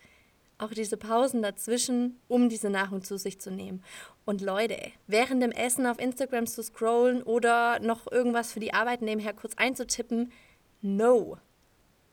auch 0.58 0.70
diese 0.70 0.96
Pausen 0.96 1.42
dazwischen, 1.42 2.20
um 2.28 2.48
diese 2.48 2.70
Nahrung 2.70 3.02
zu 3.02 3.18
sich 3.18 3.40
zu 3.40 3.50
nehmen. 3.50 3.82
Und 4.24 4.40
Leute, 4.40 4.78
während 5.08 5.42
dem 5.42 5.50
Essen 5.50 5.86
auf 5.86 5.98
Instagram 5.98 6.46
zu 6.46 6.62
scrollen 6.62 7.22
oder 7.22 7.80
noch 7.80 8.10
irgendwas 8.10 8.52
für 8.52 8.60
die 8.60 8.72
Arbeit 8.72 9.02
nebenher 9.02 9.32
kurz 9.34 9.54
einzutippen, 9.56 10.32
no. 10.80 11.38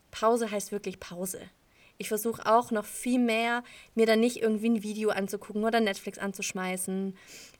Pause 0.09 0.49
heißt 0.49 0.71
wirklich 0.71 0.99
Pause. 0.99 1.39
Ich 1.99 2.07
versuche 2.07 2.45
auch 2.45 2.71
noch 2.71 2.85
viel 2.85 3.19
mehr, 3.19 3.61
mir 3.93 4.05
dann 4.05 4.21
nicht 4.21 4.41
irgendwie 4.41 4.69
ein 4.69 4.83
Video 4.83 5.09
anzugucken 5.09 5.63
oder 5.63 5.81
Netflix 5.81 6.17
anzuschmeißen, 6.17 7.15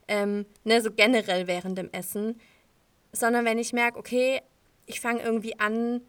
ähm, 0.08 0.46
ne, 0.64 0.80
so 0.80 0.90
generell 0.90 1.46
während 1.46 1.78
dem 1.78 1.92
Essen, 1.92 2.40
sondern 3.12 3.44
wenn 3.44 3.58
ich 3.58 3.72
merke, 3.72 3.98
okay, 3.98 4.40
ich 4.86 5.00
fange 5.00 5.22
irgendwie 5.22 5.60
an, 5.60 6.00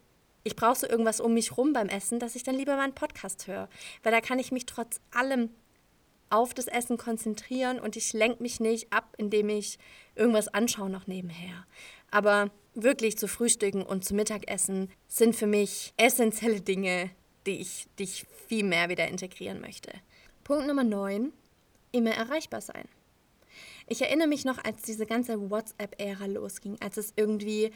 ich 0.44 0.56
brauche 0.56 0.78
so 0.78 0.88
irgendwas 0.88 1.20
um 1.20 1.34
mich 1.34 1.56
rum 1.56 1.72
beim 1.72 1.88
Essen, 1.88 2.18
dass 2.18 2.34
ich 2.34 2.42
dann 2.42 2.56
lieber 2.56 2.74
meinen 2.76 2.94
Podcast 2.94 3.46
höre. 3.46 3.68
Weil 4.02 4.12
da 4.12 4.20
kann 4.20 4.38
ich 4.38 4.50
mich 4.50 4.66
trotz 4.66 5.00
allem 5.12 5.50
auf 6.30 6.54
das 6.54 6.66
Essen 6.66 6.96
konzentrieren 6.96 7.78
und 7.78 7.96
ich 7.96 8.12
lenke 8.14 8.42
mich 8.42 8.58
nicht 8.58 8.92
ab, 8.92 9.14
indem 9.18 9.50
ich 9.50 9.78
irgendwas 10.16 10.48
anschaue 10.48 10.88
noch 10.88 11.06
nebenher. 11.06 11.66
Aber 12.10 12.50
wirklich 12.74 13.18
zu 13.18 13.28
Frühstücken 13.28 13.82
und 13.82 14.04
zu 14.04 14.14
Mittagessen 14.14 14.90
sind 15.06 15.36
für 15.36 15.46
mich 15.46 15.92
essentielle 15.98 16.62
Dinge, 16.62 17.10
die 17.46 17.60
ich, 17.60 17.86
die 17.98 18.04
ich 18.04 18.26
viel 18.46 18.64
mehr 18.64 18.88
wieder 18.88 19.08
integrieren 19.08 19.60
möchte. 19.60 19.92
Punkt 20.44 20.66
Nummer 20.66 20.84
9, 20.84 21.32
immer 21.92 22.10
erreichbar 22.10 22.60
sein. 22.60 22.88
Ich 23.88 24.00
erinnere 24.00 24.28
mich 24.28 24.44
noch, 24.44 24.62
als 24.64 24.82
diese 24.82 25.06
ganze 25.06 25.50
WhatsApp-Ära 25.50 26.26
losging, 26.26 26.76
als 26.80 26.96
es 26.96 27.12
irgendwie 27.16 27.72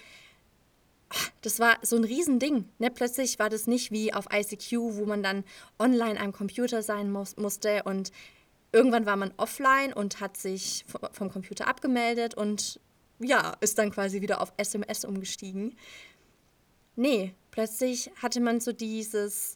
das 1.43 1.61
war 1.61 1.79
so 1.83 1.97
ein 1.97 2.05
Riesending. 2.05 2.65
Ne? 2.79 2.91
Plötzlich 2.91 3.39
war 3.39 3.49
das 3.49 3.67
nicht 3.67 3.93
wie 3.93 4.13
auf 4.13 4.27
ICQ, 4.33 4.73
wo 4.97 5.07
man 5.07 5.23
dann 5.23 5.45
online 5.79 6.19
am 6.19 6.33
Computer 6.33 6.83
sein 6.83 7.11
muss, 7.11 7.37
musste 7.37 7.85
und 7.85 8.11
irgendwann 8.73 9.07
war 9.07 9.17
man 9.17 9.33
offline 9.37 9.93
und 9.93 10.21
hat 10.21 10.37
sich 10.37 10.85
vom 11.13 11.31
Computer 11.31 11.69
abgemeldet 11.69 12.35
und 12.35 12.81
ja, 13.19 13.57
ist 13.61 13.79
dann 13.79 13.91
quasi 13.91 14.21
wieder 14.21 14.41
auf 14.41 14.53
SMS 14.57 15.05
umgestiegen. 15.05 15.77
Nee, 16.97 17.35
plötzlich 17.51 18.11
hatte 18.21 18.41
man 18.41 18.61
so 18.61 18.73
dieses, 18.73 19.56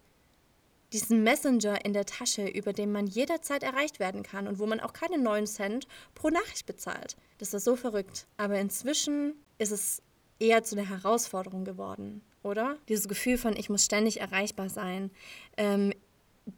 diesen 0.93 1.23
Messenger 1.23 1.85
in 1.85 1.93
der 1.93 2.07
Tasche, 2.07 2.47
über 2.47 2.73
den 2.73 2.93
man 2.93 3.07
jederzeit 3.07 3.63
erreicht 3.63 4.01
werden 4.01 4.23
kann 4.23 4.49
und 4.49 4.59
wo 4.59 4.67
man 4.67 4.81
auch 4.81 4.93
keine 4.93 5.19
9 5.19 5.47
Cent 5.47 5.87
pro 6.15 6.31
Nachricht 6.31 6.67
bezahlt. 6.67 7.17
Das 7.39 7.53
war 7.53 7.61
so 7.61 7.77
verrückt. 7.77 8.27
Aber 8.37 8.59
inzwischen 8.59 9.35
ist 9.59 9.71
es 9.71 10.03
eher 10.39 10.65
zu 10.65 10.77
einer 10.77 10.89
Herausforderung 10.89 11.65
geworden, 11.65 12.23
oder? 12.43 12.77
Dieses 12.89 13.09
Gefühl 13.09 13.39
von, 13.39 13.57
ich 13.57 13.71
muss 13.71 13.85
ständig 13.85 14.21
erreichbar 14.21 14.69
sein. 14.69 15.11
Ähm, 15.57 15.93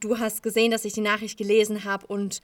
du 0.00 0.18
hast 0.18 0.42
gesehen, 0.42 0.70
dass 0.70 0.84
ich 0.84 0.92
die 0.92 1.00
Nachricht 1.00 1.36
gelesen 1.36 1.84
habe 1.84 2.06
und 2.06 2.40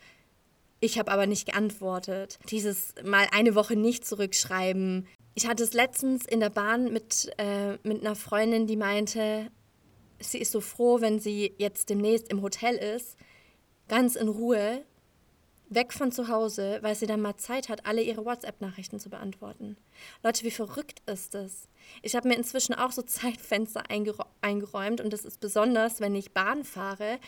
ich 0.80 0.98
habe 0.98 1.10
aber 1.10 1.26
nicht 1.26 1.46
geantwortet. 1.46 2.38
Dieses 2.50 2.94
mal 3.04 3.26
eine 3.32 3.54
Woche 3.54 3.76
nicht 3.76 4.06
zurückschreiben. 4.06 5.06
Ich 5.34 5.46
hatte 5.46 5.64
es 5.64 5.72
letztens 5.72 6.24
in 6.24 6.40
der 6.40 6.50
Bahn 6.50 6.92
mit, 6.92 7.30
äh, 7.38 7.78
mit 7.82 8.00
einer 8.00 8.14
Freundin, 8.14 8.66
die 8.66 8.76
meinte, 8.76 9.50
sie 10.20 10.38
ist 10.38 10.52
so 10.52 10.60
froh, 10.60 11.00
wenn 11.00 11.20
sie 11.20 11.54
jetzt 11.58 11.90
demnächst 11.90 12.28
im 12.28 12.42
Hotel 12.42 12.76
ist, 12.76 13.16
ganz 13.88 14.16
in 14.16 14.28
Ruhe 14.28 14.84
weg 15.70 15.92
von 15.92 16.12
zu 16.12 16.28
Hause, 16.28 16.78
weil 16.82 16.94
sie 16.94 17.06
dann 17.06 17.20
mal 17.20 17.36
Zeit 17.36 17.68
hat, 17.68 17.86
alle 17.86 18.02
ihre 18.02 18.24
WhatsApp-Nachrichten 18.24 18.98
zu 18.98 19.10
beantworten. 19.10 19.76
Leute, 20.22 20.44
wie 20.44 20.50
verrückt 20.50 21.02
ist 21.06 21.34
das? 21.34 21.68
Ich 22.02 22.16
habe 22.16 22.28
mir 22.28 22.36
inzwischen 22.36 22.74
auch 22.74 22.92
so 22.92 23.02
Zeitfenster 23.06 23.84
eingeräumt 23.90 25.00
und 25.00 25.12
das 25.12 25.24
ist 25.24 25.40
besonders, 25.40 26.00
wenn 26.00 26.14
ich 26.14 26.32
Bahn 26.32 26.64
fahre. 26.64 27.18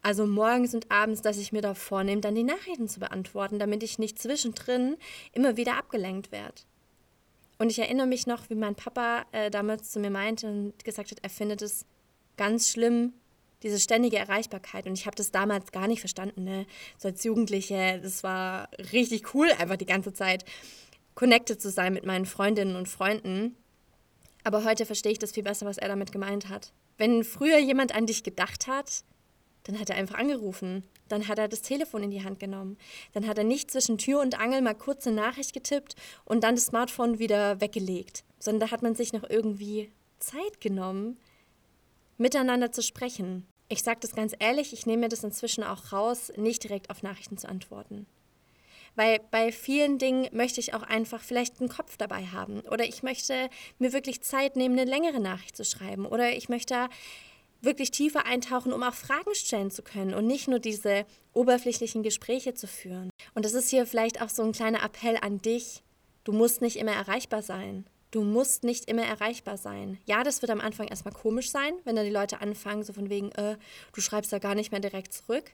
Also 0.00 0.26
morgens 0.26 0.74
und 0.74 0.90
abends, 0.90 1.22
dass 1.22 1.38
ich 1.38 1.52
mir 1.52 1.60
da 1.60 1.74
vornehme, 1.74 2.20
dann 2.20 2.34
die 2.34 2.44
Nachrichten 2.44 2.88
zu 2.88 3.00
beantworten, 3.00 3.58
damit 3.58 3.82
ich 3.82 3.98
nicht 3.98 4.18
zwischendrin 4.18 4.96
immer 5.32 5.56
wieder 5.56 5.76
abgelenkt 5.76 6.30
werde. 6.30 6.62
Und 7.58 7.70
ich 7.70 7.80
erinnere 7.80 8.06
mich 8.06 8.28
noch, 8.28 8.48
wie 8.48 8.54
mein 8.54 8.76
Papa 8.76 9.26
äh, 9.32 9.50
damals 9.50 9.90
zu 9.90 9.98
mir 9.98 10.10
meinte 10.10 10.46
und 10.46 10.84
gesagt 10.84 11.10
hat, 11.10 11.18
er 11.22 11.30
findet 11.30 11.60
es 11.62 11.84
ganz 12.38 12.70
schlimm, 12.70 13.12
diese 13.62 13.78
ständige 13.78 14.16
Erreichbarkeit. 14.16 14.86
Und 14.86 14.94
ich 14.94 15.04
habe 15.04 15.16
das 15.16 15.30
damals 15.30 15.72
gar 15.72 15.88
nicht 15.88 16.00
verstanden. 16.00 16.44
Ne? 16.44 16.66
So 16.96 17.08
als 17.08 17.22
Jugendliche, 17.24 18.00
das 18.02 18.22
war 18.22 18.70
richtig 18.92 19.34
cool, 19.34 19.50
einfach 19.58 19.76
die 19.76 19.86
ganze 19.86 20.14
Zeit 20.14 20.44
connected 21.14 21.60
zu 21.60 21.70
sein 21.70 21.92
mit 21.92 22.06
meinen 22.06 22.24
Freundinnen 22.24 22.76
und 22.76 22.88
Freunden. 22.88 23.56
Aber 24.44 24.64
heute 24.64 24.86
verstehe 24.86 25.12
ich 25.12 25.18
das 25.18 25.32
viel 25.32 25.42
besser, 25.42 25.66
was 25.66 25.76
er 25.76 25.88
damit 25.88 26.12
gemeint 26.12 26.48
hat. 26.48 26.72
Wenn 26.96 27.24
früher 27.24 27.58
jemand 27.58 27.94
an 27.94 28.06
dich 28.06 28.22
gedacht 28.22 28.66
hat, 28.66 29.02
dann 29.64 29.78
hat 29.78 29.90
er 29.90 29.96
einfach 29.96 30.16
angerufen. 30.16 30.84
Dann 31.08 31.28
hat 31.28 31.38
er 31.38 31.48
das 31.48 31.62
Telefon 31.62 32.02
in 32.02 32.10
die 32.10 32.24
Hand 32.24 32.38
genommen. 32.38 32.78
Dann 33.12 33.26
hat 33.26 33.38
er 33.38 33.44
nicht 33.44 33.70
zwischen 33.70 33.98
Tür 33.98 34.20
und 34.20 34.38
Angel 34.38 34.62
mal 34.62 34.74
kurz 34.74 35.06
eine 35.06 35.16
Nachricht 35.16 35.52
getippt 35.52 35.94
und 36.24 36.44
dann 36.44 36.54
das 36.54 36.66
Smartphone 36.66 37.18
wieder 37.18 37.60
weggelegt, 37.60 38.24
sondern 38.38 38.68
da 38.68 38.70
hat 38.70 38.82
man 38.82 38.94
sich 38.94 39.12
noch 39.12 39.28
irgendwie 39.28 39.90
Zeit 40.18 40.60
genommen, 40.60 41.18
miteinander 42.18 42.70
zu 42.72 42.82
sprechen. 42.82 43.46
Ich 43.68 43.82
sage 43.82 44.00
das 44.00 44.14
ganz 44.14 44.34
ehrlich, 44.38 44.72
ich 44.72 44.86
nehme 44.86 45.02
mir 45.02 45.08
das 45.08 45.24
inzwischen 45.24 45.64
auch 45.64 45.92
raus, 45.92 46.32
nicht 46.36 46.64
direkt 46.64 46.90
auf 46.90 47.02
Nachrichten 47.02 47.38
zu 47.38 47.48
antworten. 47.48 48.06
Weil 48.96 49.20
bei 49.30 49.52
vielen 49.52 49.98
Dingen 49.98 50.28
möchte 50.32 50.60
ich 50.60 50.74
auch 50.74 50.82
einfach 50.82 51.22
vielleicht 51.22 51.60
einen 51.60 51.68
Kopf 51.68 51.96
dabei 51.96 52.26
haben. 52.26 52.60
Oder 52.62 52.84
ich 52.84 53.02
möchte 53.02 53.48
mir 53.78 53.92
wirklich 53.92 54.22
Zeit 54.22 54.56
nehmen, 54.56 54.78
eine 54.78 54.90
längere 54.90 55.20
Nachricht 55.20 55.56
zu 55.56 55.64
schreiben. 55.64 56.04
Oder 56.04 56.36
ich 56.36 56.48
möchte 56.48 56.88
wirklich 57.60 57.90
tiefer 57.90 58.26
eintauchen, 58.26 58.72
um 58.72 58.82
auch 58.82 58.94
Fragen 58.94 59.34
stellen 59.34 59.70
zu 59.70 59.82
können 59.82 60.14
und 60.14 60.26
nicht 60.26 60.48
nur 60.48 60.58
diese 60.58 61.04
oberflächlichen 61.32 62.02
Gespräche 62.02 62.54
zu 62.54 62.66
führen. 62.66 63.10
Und 63.34 63.44
das 63.44 63.52
ist 63.52 63.70
hier 63.70 63.86
vielleicht 63.86 64.22
auch 64.22 64.28
so 64.28 64.42
ein 64.42 64.52
kleiner 64.52 64.82
Appell 64.82 65.16
an 65.20 65.40
dich. 65.42 65.82
Du 66.24 66.32
musst 66.32 66.60
nicht 66.60 66.76
immer 66.76 66.92
erreichbar 66.92 67.42
sein. 67.42 67.84
Du 68.10 68.22
musst 68.22 68.64
nicht 68.64 68.88
immer 68.88 69.02
erreichbar 69.02 69.58
sein. 69.58 69.98
Ja, 70.06 70.24
das 70.24 70.40
wird 70.40 70.50
am 70.50 70.60
Anfang 70.60 70.88
erstmal 70.88 71.12
komisch 71.12 71.50
sein, 71.50 71.74
wenn 71.84 71.96
dann 71.96 72.06
die 72.06 72.10
Leute 72.10 72.40
anfangen, 72.40 72.82
so 72.82 72.92
von 72.92 73.10
wegen, 73.10 73.32
äh, 73.32 73.56
du 73.92 74.00
schreibst 74.00 74.32
da 74.32 74.38
gar 74.38 74.54
nicht 74.54 74.72
mehr 74.72 74.80
direkt 74.80 75.12
zurück. 75.12 75.52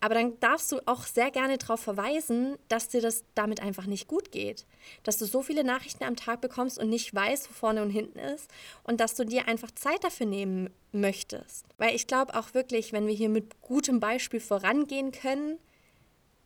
Aber 0.00 0.14
dann 0.14 0.38
darfst 0.38 0.70
du 0.70 0.80
auch 0.86 1.02
sehr 1.04 1.30
gerne 1.30 1.58
darauf 1.58 1.80
verweisen, 1.80 2.56
dass 2.68 2.88
dir 2.88 3.00
das 3.00 3.24
damit 3.34 3.60
einfach 3.60 3.86
nicht 3.86 4.06
gut 4.06 4.30
geht. 4.30 4.64
Dass 5.02 5.18
du 5.18 5.24
so 5.24 5.42
viele 5.42 5.64
Nachrichten 5.64 6.04
am 6.04 6.14
Tag 6.14 6.40
bekommst 6.40 6.78
und 6.78 6.88
nicht 6.88 7.12
weißt, 7.12 7.50
wo 7.50 7.52
vorne 7.52 7.82
und 7.82 7.90
hinten 7.90 8.18
ist. 8.18 8.48
Und 8.84 9.00
dass 9.00 9.14
du 9.14 9.24
dir 9.24 9.48
einfach 9.48 9.72
Zeit 9.72 10.04
dafür 10.04 10.26
nehmen 10.26 10.70
möchtest. 10.92 11.66
Weil 11.78 11.96
ich 11.96 12.06
glaube 12.06 12.34
auch 12.36 12.54
wirklich, 12.54 12.92
wenn 12.92 13.08
wir 13.08 13.14
hier 13.14 13.28
mit 13.28 13.60
gutem 13.60 13.98
Beispiel 13.98 14.40
vorangehen 14.40 15.10
können, 15.10 15.58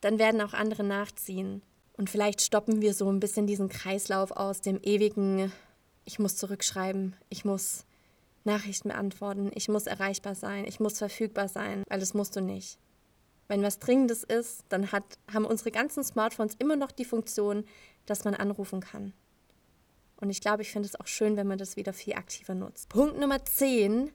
dann 0.01 0.19
werden 0.19 0.41
auch 0.41 0.55
andere 0.55 0.83
nachziehen. 0.83 1.63
Und 1.97 2.11
vielleicht 2.11 2.41
stoppen 2.41 2.81
wir 2.81 2.95
so 2.95 3.09
ein 3.09 3.21
bisschen 3.21 3.47
diesen 3.47 3.69
Kreislauf 3.69 4.31
aus 4.33 4.61
dem 4.61 4.81
ewigen, 4.83 5.53
ich 6.05 6.19
muss 6.19 6.37
zurückschreiben, 6.37 7.15
ich 7.29 7.45
muss 7.45 7.85
Nachrichten 8.45 8.89
beantworten, 8.89 9.51
ich 9.55 9.69
muss 9.69 9.87
erreichbar 9.87 10.35
sein, 10.35 10.65
ich 10.67 10.81
muss 10.81 10.99
verfügbar 10.99 11.49
sein, 11.49 11.85
weil 11.89 12.01
das 12.01 12.15
musst 12.15 12.35
du 12.35 12.41
nicht. 12.41 12.79
Wenn 13.49 13.63
was 13.63 13.79
Dringendes 13.79 14.25
ist, 14.25 14.65
dann 14.69 14.93
hat, 14.93 15.05
haben 15.33 15.45
unsere 15.45 15.71
ganzen 15.71 16.03
Smartphones 16.03 16.55
immer 16.59 16.77
noch 16.77 16.91
die 16.91 17.05
Funktion, 17.05 17.65
dass 18.07 18.25
man 18.25 18.35
anrufen 18.35 18.81
kann. 18.81 19.13
Und 20.17 20.31
ich 20.31 20.41
glaube, 20.41 20.63
ich 20.63 20.71
finde 20.71 20.89
es 20.89 20.99
auch 20.99 21.07
schön, 21.07 21.37
wenn 21.37 21.49
man 21.49 21.59
das 21.59 21.77
wieder 21.77 21.93
viel 21.93 22.15
aktiver 22.15 22.55
nutzt. 22.55 22.89
Punkt 22.89 23.19
Nummer 23.19 23.45
10, 23.45 24.11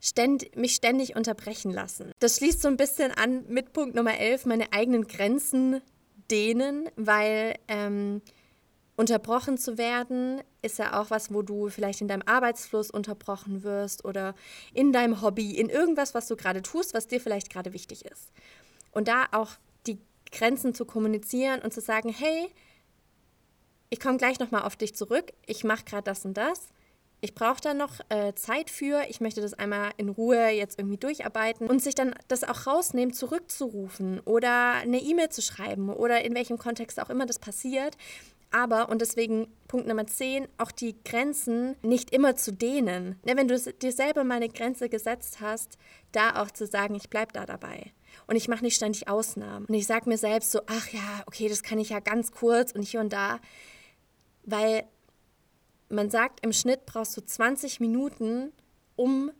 ständ, 0.00 0.54
mich 0.54 0.74
ständig 0.74 1.16
unterbrechen 1.16 1.72
lassen. 1.72 2.12
Das 2.18 2.36
schließt 2.36 2.62
so 2.62 2.68
ein 2.68 2.76
bisschen 2.76 3.10
an 3.10 3.44
mit 3.48 3.72
Punkt 3.72 3.94
Nummer 3.94 4.18
11, 4.18 4.46
meine 4.46 4.72
eigenen 4.72 5.06
Grenzen 5.06 5.80
dehnen, 6.30 6.88
weil 6.96 7.54
ähm, 7.68 8.22
unterbrochen 8.96 9.58
zu 9.58 9.78
werden 9.78 10.42
ist 10.62 10.78
ja 10.78 11.00
auch 11.00 11.10
was, 11.10 11.32
wo 11.32 11.42
du 11.42 11.68
vielleicht 11.68 12.00
in 12.00 12.08
deinem 12.08 12.22
Arbeitsfluss 12.26 12.90
unterbrochen 12.90 13.62
wirst 13.62 14.04
oder 14.04 14.34
in 14.72 14.92
deinem 14.92 15.20
Hobby, 15.22 15.52
in 15.52 15.68
irgendwas, 15.68 16.14
was 16.14 16.26
du 16.26 16.36
gerade 16.36 16.62
tust, 16.62 16.94
was 16.94 17.06
dir 17.06 17.20
vielleicht 17.20 17.50
gerade 17.50 17.72
wichtig 17.72 18.04
ist. 18.04 18.32
Und 18.92 19.08
da 19.08 19.26
auch 19.32 19.52
die 19.86 19.98
Grenzen 20.32 20.74
zu 20.74 20.84
kommunizieren 20.84 21.60
und 21.60 21.72
zu 21.72 21.80
sagen, 21.80 22.08
hey, 22.08 22.48
ich 23.90 24.00
komme 24.00 24.18
gleich 24.18 24.38
nochmal 24.40 24.62
auf 24.62 24.76
dich 24.76 24.94
zurück, 24.96 25.32
ich 25.46 25.62
mache 25.62 25.84
gerade 25.84 26.04
das 26.04 26.24
und 26.24 26.34
das 26.34 26.68
ich 27.26 27.34
brauche 27.34 27.60
da 27.60 27.74
noch 27.74 27.98
äh, 28.08 28.34
Zeit 28.34 28.70
für, 28.70 29.02
ich 29.08 29.20
möchte 29.20 29.40
das 29.40 29.52
einmal 29.52 29.90
in 29.96 30.08
Ruhe 30.08 30.48
jetzt 30.50 30.78
irgendwie 30.78 30.96
durcharbeiten 30.96 31.66
und 31.66 31.82
sich 31.82 31.96
dann 31.96 32.14
das 32.28 32.44
auch 32.44 32.68
rausnehmen, 32.68 33.12
zurückzurufen 33.12 34.20
oder 34.20 34.74
eine 34.74 35.00
E-Mail 35.00 35.30
zu 35.30 35.42
schreiben 35.42 35.90
oder 35.90 36.24
in 36.24 36.36
welchem 36.36 36.56
Kontext 36.56 37.00
auch 37.00 37.10
immer 37.10 37.26
das 37.26 37.40
passiert. 37.40 37.96
Aber, 38.52 38.90
und 38.90 39.00
deswegen 39.00 39.48
Punkt 39.66 39.88
Nummer 39.88 40.06
10, 40.06 40.46
auch 40.56 40.70
die 40.70 40.94
Grenzen 41.02 41.74
nicht 41.82 42.12
immer 42.12 42.36
zu 42.36 42.52
dehnen. 42.52 43.18
Ne, 43.24 43.36
wenn 43.36 43.48
du 43.48 43.58
dir 43.58 43.92
selber 43.92 44.22
mal 44.22 44.36
eine 44.36 44.48
Grenze 44.48 44.88
gesetzt 44.88 45.40
hast, 45.40 45.78
da 46.12 46.40
auch 46.40 46.52
zu 46.52 46.64
sagen, 46.64 46.94
ich 46.94 47.10
bleibe 47.10 47.32
da 47.32 47.44
dabei. 47.44 47.92
Und 48.28 48.36
ich 48.36 48.46
mache 48.46 48.62
nicht 48.62 48.76
ständig 48.76 49.08
Ausnahmen. 49.08 49.66
Und 49.66 49.74
ich 49.74 49.88
sage 49.88 50.08
mir 50.08 50.16
selbst 50.16 50.52
so, 50.52 50.60
ach 50.66 50.88
ja, 50.90 51.24
okay, 51.26 51.48
das 51.48 51.64
kann 51.64 51.80
ich 51.80 51.90
ja 51.90 51.98
ganz 51.98 52.30
kurz 52.30 52.70
und 52.70 52.82
hier 52.82 53.00
und 53.00 53.12
da. 53.12 53.40
Weil 54.44 54.84
man 55.88 56.10
sagt, 56.10 56.44
im 56.44 56.52
Schnitt 56.52 56.86
brauchst 56.86 57.16
du 57.16 57.20
20 57.20 57.80
Minuten, 57.80 58.52
um 58.96 59.30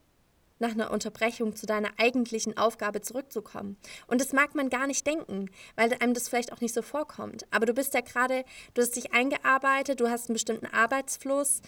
nach 0.58 0.70
einer 0.70 0.90
Unterbrechung 0.90 1.54
zu 1.54 1.66
deiner 1.66 1.90
eigentlichen 1.98 2.56
Aufgabe 2.56 3.02
zurückzukommen. 3.02 3.76
Und 4.06 4.20
das 4.20 4.32
mag 4.32 4.54
man 4.54 4.70
gar 4.70 4.86
nicht 4.86 5.06
denken, 5.06 5.50
weil 5.74 5.92
einem 6.00 6.14
das 6.14 6.28
vielleicht 6.28 6.52
auch 6.52 6.60
nicht 6.60 6.74
so 6.74 6.82
vorkommt. 6.82 7.46
Aber 7.50 7.66
du 7.66 7.74
bist 7.74 7.94
ja 7.94 8.00
gerade, 8.00 8.44
du 8.74 8.82
hast 8.82 8.96
dich 8.96 9.12
eingearbeitet, 9.12 10.00
du 10.00 10.08
hast 10.08 10.28
einen 10.28 10.34
bestimmten 10.34 10.66
Arbeitsfluss, 10.66 11.60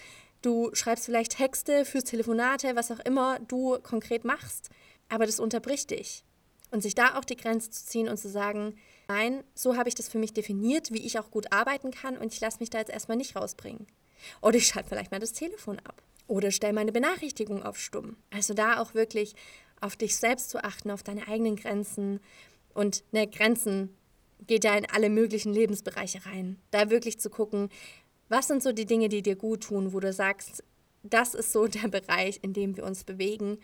du 0.43 0.71
schreibst 0.73 1.07
vielleicht 1.07 1.37
Texte 1.37 1.85
fürs 1.85 2.05
Telefonate, 2.05 2.77
was 2.77 2.91
auch 2.91 3.01
immer 3.01 3.39
du 3.41 3.79
konkret 3.83 4.25
machst. 4.25 4.71
aber 5.11 5.25
das 5.25 5.41
unterbricht 5.41 5.91
dich. 5.91 6.23
Und 6.71 6.83
sich 6.83 6.95
da 6.95 7.19
auch 7.19 7.25
die 7.25 7.37
Grenze 7.37 7.71
zu 7.71 7.87
ziehen 7.87 8.09
und 8.09 8.19
zu 8.19 8.29
sagen, 8.29 8.77
nein, 9.09 9.43
so 9.55 9.77
habe 9.79 9.89
ich 9.89 9.95
das 9.95 10.11
für 10.11 10.19
mich 10.19 10.35
definiert, 10.35 10.93
wie 10.93 11.05
ich 11.05 11.19
auch 11.19 11.31
gut 11.31 11.51
arbeiten 11.51 11.91
kann 11.91 12.19
und 12.19 12.35
ich 12.35 12.41
lasse 12.41 12.59
mich 12.61 12.69
da 12.69 12.77
jetzt 12.79 12.91
erstmal 12.91 13.17
nicht 13.17 13.35
rausbringen. 13.35 13.87
Oder 14.41 14.57
ich 14.57 14.67
schalte 14.67 14.89
vielleicht 14.89 15.11
mal 15.11 15.21
das 15.21 15.33
Telefon 15.33 15.79
ab. 15.81 16.03
Oder 16.27 16.51
stelle 16.51 16.75
meine 16.75 16.93
Benachrichtigung 16.93 17.63
auf 17.63 17.79
Stumm. 17.79 18.17
Also 18.31 18.55
da 18.55 18.81
auch 18.81 18.95
wirklich 18.95 19.35
auf 19.81 19.97
dich 19.97 20.17
selbst 20.17 20.51
zu 20.51 20.63
achten, 20.63 20.91
auf 20.91 21.03
deine 21.03 21.29
eigenen 21.29 21.57
Grenzen. 21.57 22.21
Und 22.75 23.05
ne, 23.13 23.27
Grenzen 23.27 23.97
geht 24.47 24.65
ja 24.65 24.77
in 24.77 24.87
alle 24.87 25.11
möglichen 25.11 25.53
Lebensbereiche 25.53 26.25
rein. 26.27 26.59
Da 26.71 26.91
wirklich 26.91 27.19
zu 27.19 27.31
gucken, 27.31 27.71
was 28.29 28.49
sind 28.49 28.63
so 28.63 28.73
die 28.73 28.87
Dinge, 28.87 29.09
die 29.09 29.23
dir 29.23 29.37
gut 29.37 29.65
tun, 29.65 29.93
wo 29.93 30.01
du 30.01 30.13
sagst, 30.13 30.63
das 31.03 31.35
ist 31.35 31.53
so 31.53 31.67
der 31.69 31.89
Bereich, 31.89 32.41
in 32.43 32.53
dem 32.53 32.77
wir 32.77 32.85
uns 32.85 33.05
bewegen. 33.05 33.59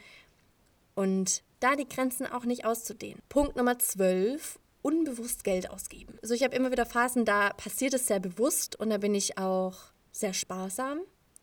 Und 0.94 1.42
da 1.60 1.76
die 1.76 1.88
Grenzen 1.88 2.26
auch 2.26 2.44
nicht 2.44 2.64
auszudehnen. 2.64 3.20
Punkt 3.28 3.56
Nummer 3.56 3.78
12, 3.78 4.58
unbewusst 4.82 5.44
Geld 5.44 5.70
ausgeben. 5.70 6.18
Also 6.22 6.34
ich 6.34 6.42
habe 6.44 6.54
immer 6.54 6.70
wieder 6.70 6.86
Phasen, 6.86 7.24
da 7.24 7.50
passiert 7.50 7.94
es 7.94 8.06
sehr 8.06 8.20
bewusst 8.20 8.78
und 8.78 8.90
da 8.90 8.98
bin 8.98 9.14
ich 9.14 9.38
auch 9.38 9.93
sehr 10.14 10.32
sparsam. 10.32 11.00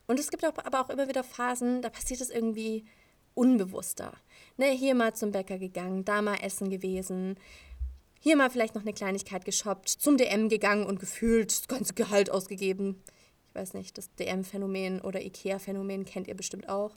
Und 0.07 0.19
es 0.19 0.31
gibt 0.31 0.43
aber 0.43 0.81
auch 0.81 0.89
immer 0.89 1.07
wieder 1.07 1.23
Phasen, 1.23 1.81
da 1.81 1.89
passiert 1.89 2.21
es 2.21 2.29
irgendwie 2.29 2.85
unbewusster. 3.33 4.13
Ne, 4.57 4.71
hier 4.71 4.95
mal 4.95 5.13
zum 5.13 5.31
Bäcker 5.31 5.57
gegangen, 5.57 6.03
da 6.03 6.21
mal 6.21 6.37
essen 6.41 6.69
gewesen, 6.69 7.37
hier 8.19 8.35
mal 8.35 8.49
vielleicht 8.49 8.75
noch 8.75 8.83
eine 8.83 8.93
Kleinigkeit 8.93 9.45
geshoppt, 9.45 9.89
zum 9.89 10.17
DM 10.17 10.49
gegangen 10.49 10.85
und 10.85 10.99
gefühlt 10.99 11.51
das 11.51 11.67
ganze 11.67 11.93
Gehalt 11.93 12.29
ausgegeben. 12.29 13.01
Ich 13.49 13.55
weiß 13.55 13.73
nicht, 13.73 13.97
das 13.97 14.13
DM-Phänomen 14.15 15.01
oder 15.01 15.21
IKEA-Phänomen 15.21 16.05
kennt 16.05 16.27
ihr 16.27 16.35
bestimmt 16.35 16.69
auch. 16.69 16.95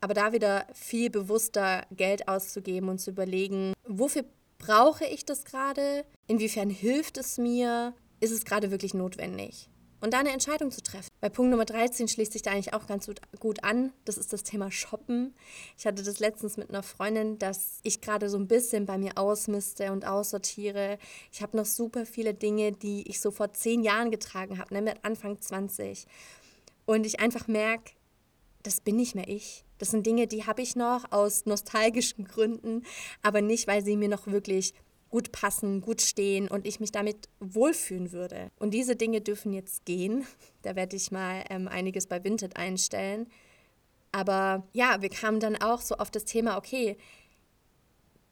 Aber 0.00 0.14
da 0.14 0.32
wieder 0.32 0.66
viel 0.74 1.10
bewusster 1.10 1.86
Geld 1.92 2.26
auszugeben 2.26 2.88
und 2.88 2.98
zu 2.98 3.10
überlegen, 3.10 3.72
wofür 3.86 4.24
brauche 4.58 5.04
ich 5.04 5.24
das 5.24 5.44
gerade? 5.44 6.04
Inwiefern 6.26 6.70
hilft 6.70 7.18
es 7.18 7.38
mir? 7.38 7.94
Ist 8.18 8.32
es 8.32 8.44
gerade 8.44 8.70
wirklich 8.70 8.94
notwendig? 8.94 9.68
Und 10.02 10.12
da 10.12 10.18
eine 10.18 10.32
Entscheidung 10.32 10.70
zu 10.70 10.82
treffen. 10.82 11.08
Bei 11.20 11.28
Punkt 11.28 11.52
Nummer 11.52 11.64
13 11.64 12.08
schließt 12.08 12.32
sich 12.32 12.42
da 12.42 12.50
eigentlich 12.50 12.74
auch 12.74 12.86
ganz 12.88 13.08
gut 13.38 13.64
an. 13.64 13.92
Das 14.04 14.18
ist 14.18 14.32
das 14.32 14.42
Thema 14.42 14.70
Shoppen. 14.72 15.32
Ich 15.78 15.86
hatte 15.86 16.02
das 16.02 16.18
letztens 16.18 16.56
mit 16.56 16.68
einer 16.68 16.82
Freundin, 16.82 17.38
dass 17.38 17.78
ich 17.84 18.00
gerade 18.00 18.28
so 18.28 18.36
ein 18.36 18.48
bisschen 18.48 18.84
bei 18.84 18.98
mir 18.98 19.16
ausmiste 19.16 19.92
und 19.92 20.04
aussortiere. 20.04 20.98
Ich 21.30 21.40
habe 21.40 21.56
noch 21.56 21.66
super 21.66 22.04
viele 22.04 22.34
Dinge, 22.34 22.72
die 22.72 23.08
ich 23.08 23.20
so 23.20 23.30
vor 23.30 23.54
zehn 23.54 23.84
Jahren 23.84 24.10
getragen 24.10 24.58
habe, 24.58 24.74
ne, 24.74 24.82
mit 24.82 25.04
Anfang 25.04 25.40
20. 25.40 26.04
Und 26.84 27.06
ich 27.06 27.20
einfach 27.20 27.46
merke, 27.46 27.92
das 28.64 28.80
bin 28.80 28.96
nicht 28.96 29.14
mehr 29.14 29.28
ich. 29.28 29.64
Das 29.78 29.90
sind 29.90 30.06
Dinge, 30.06 30.26
die 30.26 30.46
habe 30.46 30.62
ich 30.62 30.76
noch 30.76 31.10
aus 31.12 31.46
nostalgischen 31.46 32.24
Gründen, 32.24 32.84
aber 33.22 33.40
nicht, 33.40 33.66
weil 33.66 33.84
sie 33.84 33.96
mir 33.96 34.08
noch 34.08 34.26
wirklich 34.26 34.74
gut 35.12 35.30
passen, 35.30 35.82
gut 35.82 36.00
stehen 36.00 36.48
und 36.48 36.66
ich 36.66 36.80
mich 36.80 36.90
damit 36.90 37.28
wohlfühlen 37.38 38.10
würde. 38.12 38.50
Und 38.58 38.72
diese 38.72 38.96
Dinge 38.96 39.20
dürfen 39.20 39.52
jetzt 39.52 39.84
gehen. 39.84 40.26
Da 40.62 40.74
werde 40.74 40.96
ich 40.96 41.12
mal 41.12 41.44
ähm, 41.50 41.68
einiges 41.68 42.06
bei 42.06 42.24
Vinted 42.24 42.56
einstellen. 42.56 43.26
Aber 44.10 44.66
ja, 44.72 45.02
wir 45.02 45.10
kamen 45.10 45.38
dann 45.38 45.56
auch 45.56 45.80
so 45.80 45.96
auf 45.96 46.10
das 46.10 46.24
Thema, 46.24 46.56
okay, 46.56 46.96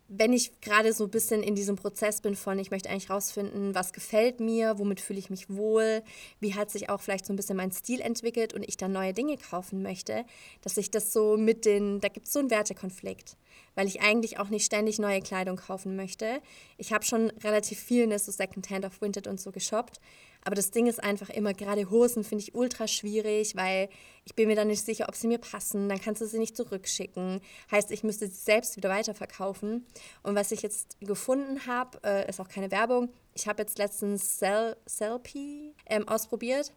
wenn 0.08 0.32
ich 0.32 0.60
gerade 0.60 0.92
so 0.92 1.04
ein 1.04 1.10
bisschen 1.10 1.42
in 1.42 1.54
diesem 1.54 1.76
Prozess 1.76 2.20
bin 2.20 2.34
von, 2.34 2.58
ich 2.58 2.70
möchte 2.72 2.90
eigentlich 2.90 3.10
rausfinden, 3.10 3.74
was 3.76 3.92
gefällt 3.92 4.40
mir, 4.40 4.78
womit 4.78 5.00
fühle 5.00 5.20
ich 5.20 5.30
mich 5.30 5.48
wohl, 5.48 6.02
wie 6.40 6.54
hat 6.54 6.70
sich 6.70 6.88
auch 6.88 7.00
vielleicht 7.00 7.26
so 7.26 7.32
ein 7.32 7.36
bisschen 7.36 7.56
mein 7.56 7.70
Stil 7.70 8.00
entwickelt 8.00 8.52
und 8.52 8.66
ich 8.66 8.76
dann 8.76 8.90
neue 8.90 9.14
Dinge 9.14 9.36
kaufen 9.36 9.82
möchte, 9.82 10.24
dass 10.62 10.76
ich 10.78 10.90
das 10.90 11.12
so 11.12 11.36
mit 11.36 11.64
den, 11.64 12.00
da 12.00 12.08
gibt 12.08 12.26
es 12.26 12.32
so 12.32 12.40
einen 12.40 12.50
Wertekonflikt, 12.50 13.36
weil 13.74 13.86
ich 13.86 14.00
eigentlich 14.00 14.38
auch 14.38 14.48
nicht 14.48 14.64
ständig 14.64 14.98
neue 14.98 15.20
Kleidung 15.20 15.56
kaufen 15.56 15.96
möchte. 15.96 16.40
Ich 16.76 16.92
habe 16.92 17.04
schon 17.04 17.30
relativ 17.42 17.78
viel 17.78 18.04
in 18.04 18.18
so 18.18 18.32
Secondhand 18.32 18.84
auf 18.86 19.00
Vinted 19.00 19.26
und 19.26 19.40
so 19.40 19.52
geshoppt, 19.52 20.00
aber 20.42 20.54
das 20.54 20.70
Ding 20.70 20.86
ist 20.86 21.02
einfach 21.02 21.28
immer, 21.28 21.52
gerade 21.52 21.90
Hosen 21.90 22.24
finde 22.24 22.44
ich 22.44 22.54
ultra 22.54 22.88
schwierig, 22.88 23.56
weil 23.56 23.88
ich 24.24 24.34
bin 24.34 24.48
mir 24.48 24.56
dann 24.56 24.68
nicht 24.68 24.84
sicher, 24.84 25.06
ob 25.08 25.14
sie 25.14 25.28
mir 25.28 25.38
passen. 25.38 25.88
Dann 25.88 26.00
kannst 26.00 26.22
du 26.22 26.26
sie 26.26 26.38
nicht 26.38 26.56
zurückschicken. 26.56 27.40
Heißt, 27.70 27.90
ich 27.90 28.04
müsste 28.04 28.26
sie 28.26 28.34
selbst 28.34 28.76
wieder 28.76 28.88
weiterverkaufen. 28.88 29.86
Und 30.22 30.34
was 30.34 30.52
ich 30.52 30.62
jetzt 30.62 30.98
gefunden 31.00 31.66
habe, 31.66 31.98
äh, 32.04 32.28
ist 32.28 32.40
auch 32.40 32.48
keine 32.48 32.70
Werbung. 32.70 33.10
Ich 33.34 33.48
habe 33.48 33.62
jetzt 33.62 33.78
letztens 33.78 34.38
Sel 34.38 34.76
Selfie 34.86 35.74
ähm, 35.86 36.08
ausprobiert. 36.08 36.72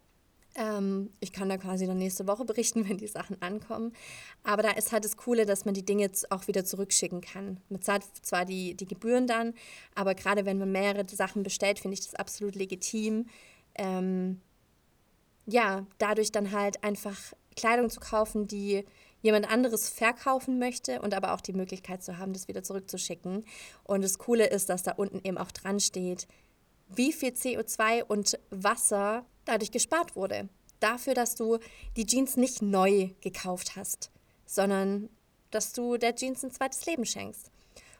Ähm, 0.56 1.10
ich 1.20 1.34
kann 1.34 1.50
da 1.50 1.58
quasi 1.58 1.88
dann 1.88 1.98
nächste 1.98 2.28
Woche 2.28 2.46
berichten, 2.46 2.88
wenn 2.90 2.98
die 2.98 3.08
Sachen 3.08 3.42
ankommen. 3.42 3.94
Aber 4.44 4.64
da 4.64 4.72
ist 4.72 4.92
halt 4.92 5.06
das 5.06 5.18
Coole, 5.18 5.46
dass 5.46 5.66
man 5.66 5.74
die 5.74 5.86
Dinge 5.86 6.10
auch 6.30 6.48
wieder 6.48 6.66
zurückschicken 6.66 7.22
kann. 7.22 7.60
Man 7.70 7.82
zahlt 7.82 8.04
zwar 8.22 8.46
die, 8.46 8.76
die 8.76 8.86
Gebühren 8.86 9.28
dann, 9.28 9.54
aber 9.96 10.16
gerade 10.16 10.46
wenn 10.46 10.58
man 10.58 10.72
mehrere 10.72 11.06
Sachen 11.10 11.44
bestellt, 11.44 11.80
finde 11.80 11.94
ich 11.96 12.06
das 12.06 12.16
absolut 12.16 12.56
legitim, 12.56 13.28
ähm, 13.76 14.42
ja, 15.46 15.86
dadurch 15.98 16.32
dann 16.32 16.52
halt 16.52 16.84
einfach 16.84 17.18
Kleidung 17.56 17.90
zu 17.90 18.00
kaufen, 18.00 18.48
die 18.48 18.86
jemand 19.22 19.50
anderes 19.50 19.90
verkaufen 19.90 20.60
möchte 20.60 21.02
und 21.02 21.14
aber 21.14 21.34
auch 21.34 21.42
die 21.42 21.54
Möglichkeit 21.54 22.04
zu 22.04 22.18
haben, 22.18 22.34
das 22.34 22.48
wieder 22.48 22.64
zurückzuschicken. 22.64 23.46
Und 23.84 24.04
das 24.04 24.18
Coole 24.18 24.48
ist, 24.48 24.70
dass 24.70 24.84
da 24.84 24.92
unten 24.92 25.22
eben 25.24 25.38
auch 25.38 25.52
dran 25.52 25.80
steht, 25.80 26.28
wie 26.90 27.14
viel 27.14 27.30
CO2 27.30 28.04
und 28.04 28.38
Wasser 28.50 29.26
dadurch 29.46 29.72
gespart 29.72 30.16
wurde. 30.16 30.50
Dafür, 30.80 31.14
dass 31.14 31.36
du 31.36 31.60
die 31.96 32.06
Jeans 32.06 32.36
nicht 32.38 32.62
neu 32.62 33.10
gekauft 33.22 33.76
hast, 33.76 34.12
sondern 34.46 35.10
dass 35.52 35.74
du 35.74 35.98
der 35.98 36.16
Jeans 36.16 36.44
ein 36.44 36.52
zweites 36.52 36.86
Leben 36.86 37.06
schenkst. 37.06 37.52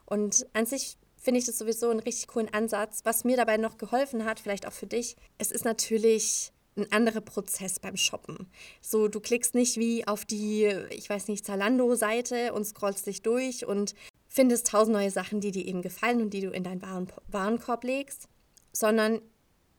Und 0.06 0.46
an 0.54 0.66
sich 0.66 0.98
finde 1.18 1.40
ich 1.40 1.46
das 1.46 1.58
sowieso 1.58 1.90
einen 1.90 2.02
richtig 2.02 2.28
coolen 2.28 2.54
Ansatz. 2.54 3.02
Was 3.06 3.24
mir 3.24 3.38
dabei 3.38 3.58
noch 3.58 3.78
geholfen 3.78 4.26
hat, 4.26 4.40
vielleicht 4.40 4.68
auch 4.68 4.74
für 4.74 4.88
dich, 4.88 5.16
es 5.38 5.52
ist 5.52 5.64
natürlich 5.64 6.52
ein 6.76 6.92
anderer 6.92 7.22
Prozess 7.22 7.80
beim 7.80 7.98
Shoppen. 7.98 8.48
So, 8.82 9.08
du 9.08 9.20
klickst 9.20 9.56
nicht 9.56 9.78
wie 9.78 10.08
auf 10.08 10.26
die, 10.26 10.66
ich 10.90 11.10
weiß 11.10 11.28
nicht, 11.28 11.46
Zalando-Seite 11.46 12.54
und 12.54 12.66
scrollst 12.66 13.06
dich 13.06 13.22
durch 13.22 13.66
und 13.66 13.94
findest 14.28 14.68
tausend 14.68 14.94
neue 14.96 15.12
Sachen, 15.12 15.40
die 15.40 15.52
dir 15.52 15.66
eben 15.66 15.82
gefallen 15.82 16.22
und 16.22 16.32
die 16.32 16.42
du 16.42 16.50
in 16.50 16.64
deinen 16.64 16.82
Waren 16.82 17.08
Warenkorb 17.28 17.84
legst, 17.84 18.28
sondern 18.72 19.22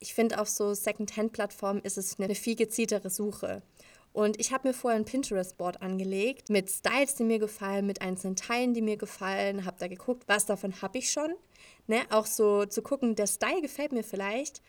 ich 0.05 0.13
finde, 0.13 0.39
auf 0.39 0.47
so 0.47 0.75
Second-Hand-Plattformen 0.75 1.81
ist 1.81 1.97
es 1.97 2.19
eine 2.19 2.35
viel 2.35 2.55
gezieltere 2.55 3.09
Suche. 3.09 3.63
Und 4.13 4.39
ich 4.39 4.53
habe 4.53 4.67
mir 4.67 4.73
vorher 4.75 4.99
ein 4.99 5.05
Pinterest-Board 5.05 5.81
angelegt 5.81 6.49
mit 6.51 6.69
Styles, 6.69 7.15
die 7.15 7.23
mir 7.23 7.39
gefallen, 7.39 7.87
mit 7.87 8.01
einzelnen 8.01 8.35
Teilen, 8.35 8.75
die 8.75 8.83
mir 8.83 8.97
gefallen, 8.97 9.65
habe 9.65 9.77
da 9.79 9.87
geguckt, 9.87 10.23
was 10.27 10.45
davon 10.45 10.79
habe 10.83 10.99
ich 10.99 11.11
schon. 11.11 11.33
Ne? 11.87 12.01
Auch 12.11 12.27
so 12.27 12.65
zu 12.65 12.83
gucken, 12.83 13.15
der 13.15 13.25
Style 13.25 13.61
gefällt 13.61 13.93
mir 13.93 14.03
vielleicht. 14.03 14.61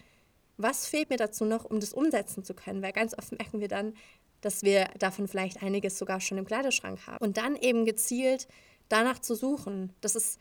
Was 0.56 0.86
fehlt 0.86 1.10
mir 1.10 1.18
dazu 1.18 1.44
noch, 1.44 1.66
um 1.66 1.80
das 1.80 1.92
umsetzen 1.92 2.42
zu 2.42 2.54
können? 2.54 2.82
Weil 2.82 2.92
ganz 2.92 3.16
oft 3.16 3.32
merken 3.32 3.60
wir 3.60 3.68
dann, 3.68 3.92
dass 4.40 4.62
wir 4.62 4.88
davon 4.98 5.28
vielleicht 5.28 5.62
einiges 5.62 5.98
sogar 5.98 6.20
schon 6.20 6.38
im 6.38 6.46
Kleiderschrank 6.46 7.06
haben. 7.06 7.22
Und 7.22 7.36
dann 7.36 7.56
eben 7.56 7.84
gezielt 7.84 8.48
danach 8.88 9.18
zu 9.18 9.34
suchen. 9.34 9.92
Das 10.00 10.16
ist 10.16 10.40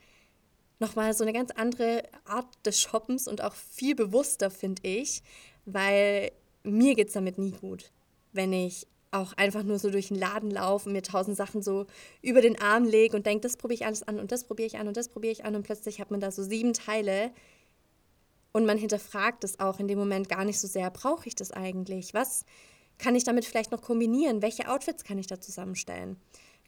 nochmal 0.78 1.14
so 1.14 1.24
eine 1.24 1.32
ganz 1.32 1.50
andere 1.52 2.02
Art 2.24 2.46
des 2.64 2.80
Shoppens 2.80 3.28
und 3.28 3.42
auch 3.42 3.54
viel 3.54 3.94
bewusster, 3.94 4.50
finde 4.50 4.82
ich, 4.86 5.22
weil 5.64 6.32
mir 6.62 6.94
geht 6.94 7.08
es 7.08 7.14
damit 7.14 7.38
nie 7.38 7.52
gut, 7.52 7.90
wenn 8.32 8.52
ich 8.52 8.86
auch 9.10 9.32
einfach 9.34 9.62
nur 9.62 9.78
so 9.78 9.90
durch 9.90 10.08
den 10.08 10.18
Laden 10.18 10.50
laufen, 10.50 10.92
mir 10.92 11.02
tausend 11.02 11.36
Sachen 11.36 11.62
so 11.62 11.86
über 12.22 12.40
den 12.40 12.60
Arm 12.60 12.84
lege 12.84 13.16
und 13.16 13.24
denke, 13.24 13.42
das 13.42 13.56
probiere 13.56 13.80
ich 13.80 13.86
alles 13.86 14.02
an 14.02 14.18
und 14.18 14.32
das 14.32 14.44
probiere 14.44 14.66
ich 14.66 14.76
an 14.76 14.88
und 14.88 14.96
das 14.96 15.08
probiere 15.08 15.32
ich 15.32 15.44
an 15.44 15.54
und 15.54 15.62
plötzlich 15.62 16.00
hat 16.00 16.10
man 16.10 16.20
da 16.20 16.30
so 16.30 16.42
sieben 16.42 16.72
Teile 16.72 17.30
und 18.52 18.66
man 18.66 18.78
hinterfragt 18.78 19.44
es 19.44 19.60
auch 19.60 19.78
in 19.80 19.88
dem 19.88 19.98
Moment 19.98 20.28
gar 20.28 20.44
nicht 20.44 20.58
so 20.58 20.66
sehr, 20.66 20.90
brauche 20.90 21.28
ich 21.28 21.34
das 21.34 21.52
eigentlich? 21.52 22.14
Was 22.14 22.44
kann 22.98 23.14
ich 23.14 23.24
damit 23.24 23.44
vielleicht 23.44 23.70
noch 23.70 23.82
kombinieren? 23.82 24.42
Welche 24.42 24.68
Outfits 24.68 25.04
kann 25.04 25.18
ich 25.18 25.26
da 25.26 25.40
zusammenstellen? 25.40 26.16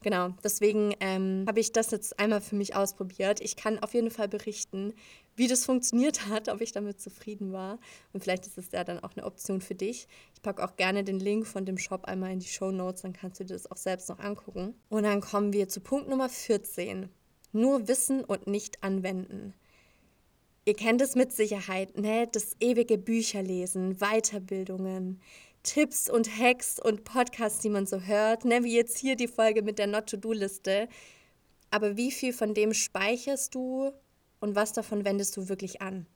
Genau, 0.02 0.30
deswegen 0.44 0.94
ähm, 1.00 1.44
habe 1.48 1.60
ich 1.60 1.72
das 1.72 1.90
jetzt 1.90 2.18
einmal 2.18 2.40
für 2.40 2.54
mich 2.54 2.76
ausprobiert. 2.76 3.40
Ich 3.40 3.56
kann 3.56 3.78
auf 3.80 3.94
jeden 3.94 4.10
Fall 4.10 4.28
berichten, 4.28 4.94
wie 5.34 5.48
das 5.48 5.64
funktioniert 5.64 6.26
hat, 6.28 6.48
ob 6.48 6.60
ich 6.60 6.72
damit 6.72 7.00
zufrieden 7.00 7.52
war. 7.52 7.78
Und 8.12 8.22
vielleicht 8.22 8.46
ist 8.46 8.58
es 8.58 8.70
ja 8.72 8.84
dann 8.84 9.00
auch 9.00 9.16
eine 9.16 9.26
Option 9.26 9.60
für 9.60 9.74
dich. 9.74 10.06
Ich 10.34 10.42
packe 10.42 10.62
auch 10.64 10.76
gerne 10.76 11.02
den 11.02 11.18
Link 11.18 11.46
von 11.46 11.64
dem 11.64 11.78
Shop 11.78 12.04
einmal 12.04 12.32
in 12.32 12.40
die 12.40 12.48
Show 12.48 12.70
Notes, 12.70 13.02
dann 13.02 13.12
kannst 13.12 13.40
du 13.40 13.44
dir 13.44 13.54
das 13.54 13.70
auch 13.70 13.76
selbst 13.76 14.08
noch 14.08 14.18
angucken. 14.18 14.74
Und 14.88 15.02
dann 15.02 15.20
kommen 15.20 15.52
wir 15.52 15.68
zu 15.68 15.80
Punkt 15.80 16.08
Nummer 16.08 16.28
14. 16.28 17.08
Nur 17.52 17.88
wissen 17.88 18.24
und 18.24 18.46
nicht 18.46 18.82
anwenden. 18.84 19.54
Ihr 20.68 20.74
kennt 20.74 21.00
es 21.00 21.14
mit 21.14 21.32
Sicherheit, 21.32 21.96
ne? 21.96 22.28
Das 22.30 22.54
ewige 22.60 22.98
Bücherlesen, 22.98 24.00
Weiterbildungen. 24.00 25.18
Tipps 25.68 26.08
und 26.08 26.30
Hacks 26.38 26.80
und 26.82 27.04
Podcasts, 27.04 27.60
die 27.60 27.68
man 27.68 27.84
so 27.84 28.00
hört, 28.00 28.46
ne? 28.46 28.64
wie 28.64 28.74
jetzt 28.74 28.96
hier 28.96 29.16
die 29.16 29.28
Folge 29.28 29.60
mit 29.60 29.78
der 29.78 29.86
Not-to-Do-Liste. 29.86 30.88
Aber 31.70 31.98
wie 31.98 32.10
viel 32.10 32.32
von 32.32 32.54
dem 32.54 32.72
speicherst 32.72 33.54
du 33.54 33.92
und 34.40 34.54
was 34.54 34.72
davon 34.72 35.04
wendest 35.04 35.36
du 35.36 35.50
wirklich 35.50 35.82
an? 35.82 36.06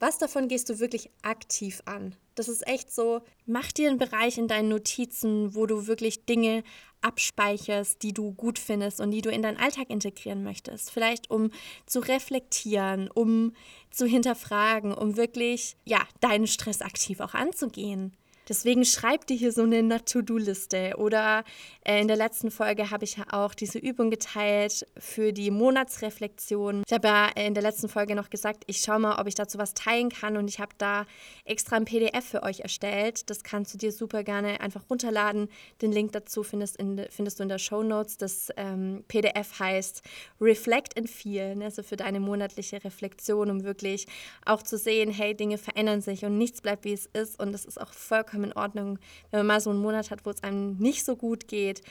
Was 0.00 0.18
davon 0.18 0.48
gehst 0.48 0.68
du 0.68 0.80
wirklich 0.80 1.08
aktiv 1.22 1.82
an? 1.84 2.16
Das 2.34 2.48
ist 2.48 2.66
echt 2.66 2.92
so, 2.92 3.20
mach 3.46 3.70
dir 3.70 3.88
einen 3.88 3.98
Bereich 3.98 4.38
in 4.38 4.48
deinen 4.48 4.70
Notizen, 4.70 5.54
wo 5.54 5.66
du 5.66 5.86
wirklich 5.86 6.24
Dinge 6.24 6.64
abspeicherst, 7.00 8.02
die 8.02 8.12
du 8.12 8.32
gut 8.32 8.58
findest 8.58 9.00
und 9.00 9.12
die 9.12 9.22
du 9.22 9.30
in 9.30 9.42
deinen 9.42 9.58
Alltag 9.58 9.88
integrieren 9.88 10.42
möchtest. 10.42 10.90
Vielleicht 10.90 11.30
um 11.30 11.52
zu 11.86 12.00
reflektieren, 12.00 13.08
um 13.08 13.52
zu 13.92 14.04
hinterfragen, 14.04 14.92
um 14.92 15.16
wirklich 15.16 15.76
ja, 15.84 16.00
deinen 16.18 16.48
Stress 16.48 16.82
aktiv 16.82 17.20
auch 17.20 17.34
anzugehen. 17.34 18.16
Deswegen 18.48 18.84
schreib 18.84 19.26
dir 19.26 19.36
hier 19.36 19.52
so 19.52 19.62
eine 19.62 19.82
Not-to-Do-Liste. 19.82 20.94
Oder 20.96 21.44
äh, 21.84 22.00
in 22.00 22.08
der 22.08 22.16
letzten 22.16 22.50
Folge 22.50 22.90
habe 22.90 23.04
ich 23.04 23.16
ja 23.16 23.24
auch 23.30 23.54
diese 23.54 23.78
Übung 23.78 24.10
geteilt 24.10 24.86
für 24.98 25.32
die 25.32 25.50
Monatsreflexion. 25.50 26.82
Ich 26.86 26.92
habe 26.92 27.08
ja 27.08 27.28
in 27.28 27.54
der 27.54 27.62
letzten 27.62 27.88
Folge 27.88 28.16
noch 28.16 28.30
gesagt, 28.30 28.64
ich 28.66 28.78
schaue 28.78 28.98
mal, 28.98 29.20
ob 29.20 29.28
ich 29.28 29.36
dazu 29.36 29.58
was 29.58 29.74
teilen 29.74 30.08
kann. 30.08 30.36
Und 30.36 30.48
ich 30.48 30.58
habe 30.58 30.72
da 30.78 31.06
extra 31.44 31.76
ein 31.76 31.84
PDF 31.84 32.24
für 32.24 32.42
euch 32.42 32.60
erstellt. 32.60 33.30
Das 33.30 33.44
kannst 33.44 33.74
du 33.74 33.78
dir 33.78 33.92
super 33.92 34.24
gerne 34.24 34.60
einfach 34.60 34.82
runterladen. 34.90 35.48
Den 35.80 35.92
Link 35.92 36.10
dazu 36.12 36.42
findest, 36.42 36.76
in, 36.78 37.06
findest 37.10 37.38
du 37.38 37.44
in 37.44 37.48
der 37.48 37.58
Show 37.58 37.84
Notes. 37.84 38.16
Das 38.16 38.48
ähm, 38.56 39.04
PDF 39.06 39.60
heißt 39.60 40.02
Reflect 40.40 40.98
and 40.98 41.08
Feel, 41.08 41.54
ne? 41.56 41.66
also 41.66 41.84
für 41.84 41.96
deine 41.96 42.18
monatliche 42.18 42.82
Reflexion, 42.82 43.50
um 43.50 43.62
wirklich 43.62 44.06
auch 44.44 44.62
zu 44.62 44.76
sehen, 44.76 45.10
hey, 45.10 45.36
Dinge 45.36 45.58
verändern 45.58 46.00
sich 46.00 46.24
und 46.24 46.38
nichts 46.38 46.60
bleibt, 46.60 46.84
wie 46.84 46.92
es 46.92 47.06
ist. 47.06 47.38
Und 47.38 47.52
das 47.52 47.64
ist 47.64 47.80
auch 47.80 47.92
vollkommen 47.92 48.31
vollkommen 48.32 48.50
in 48.50 48.56
Ordnung, 48.56 48.98
wenn 49.30 49.40
man 49.40 49.46
mal 49.46 49.60
so 49.60 49.70
einen 49.70 49.80
Monat 49.80 50.10
hat, 50.10 50.24
wo 50.24 50.30
es 50.30 50.42
einem 50.42 50.76
nicht 50.78 51.04
so 51.04 51.16
gut 51.16 51.48
geht 51.48 51.82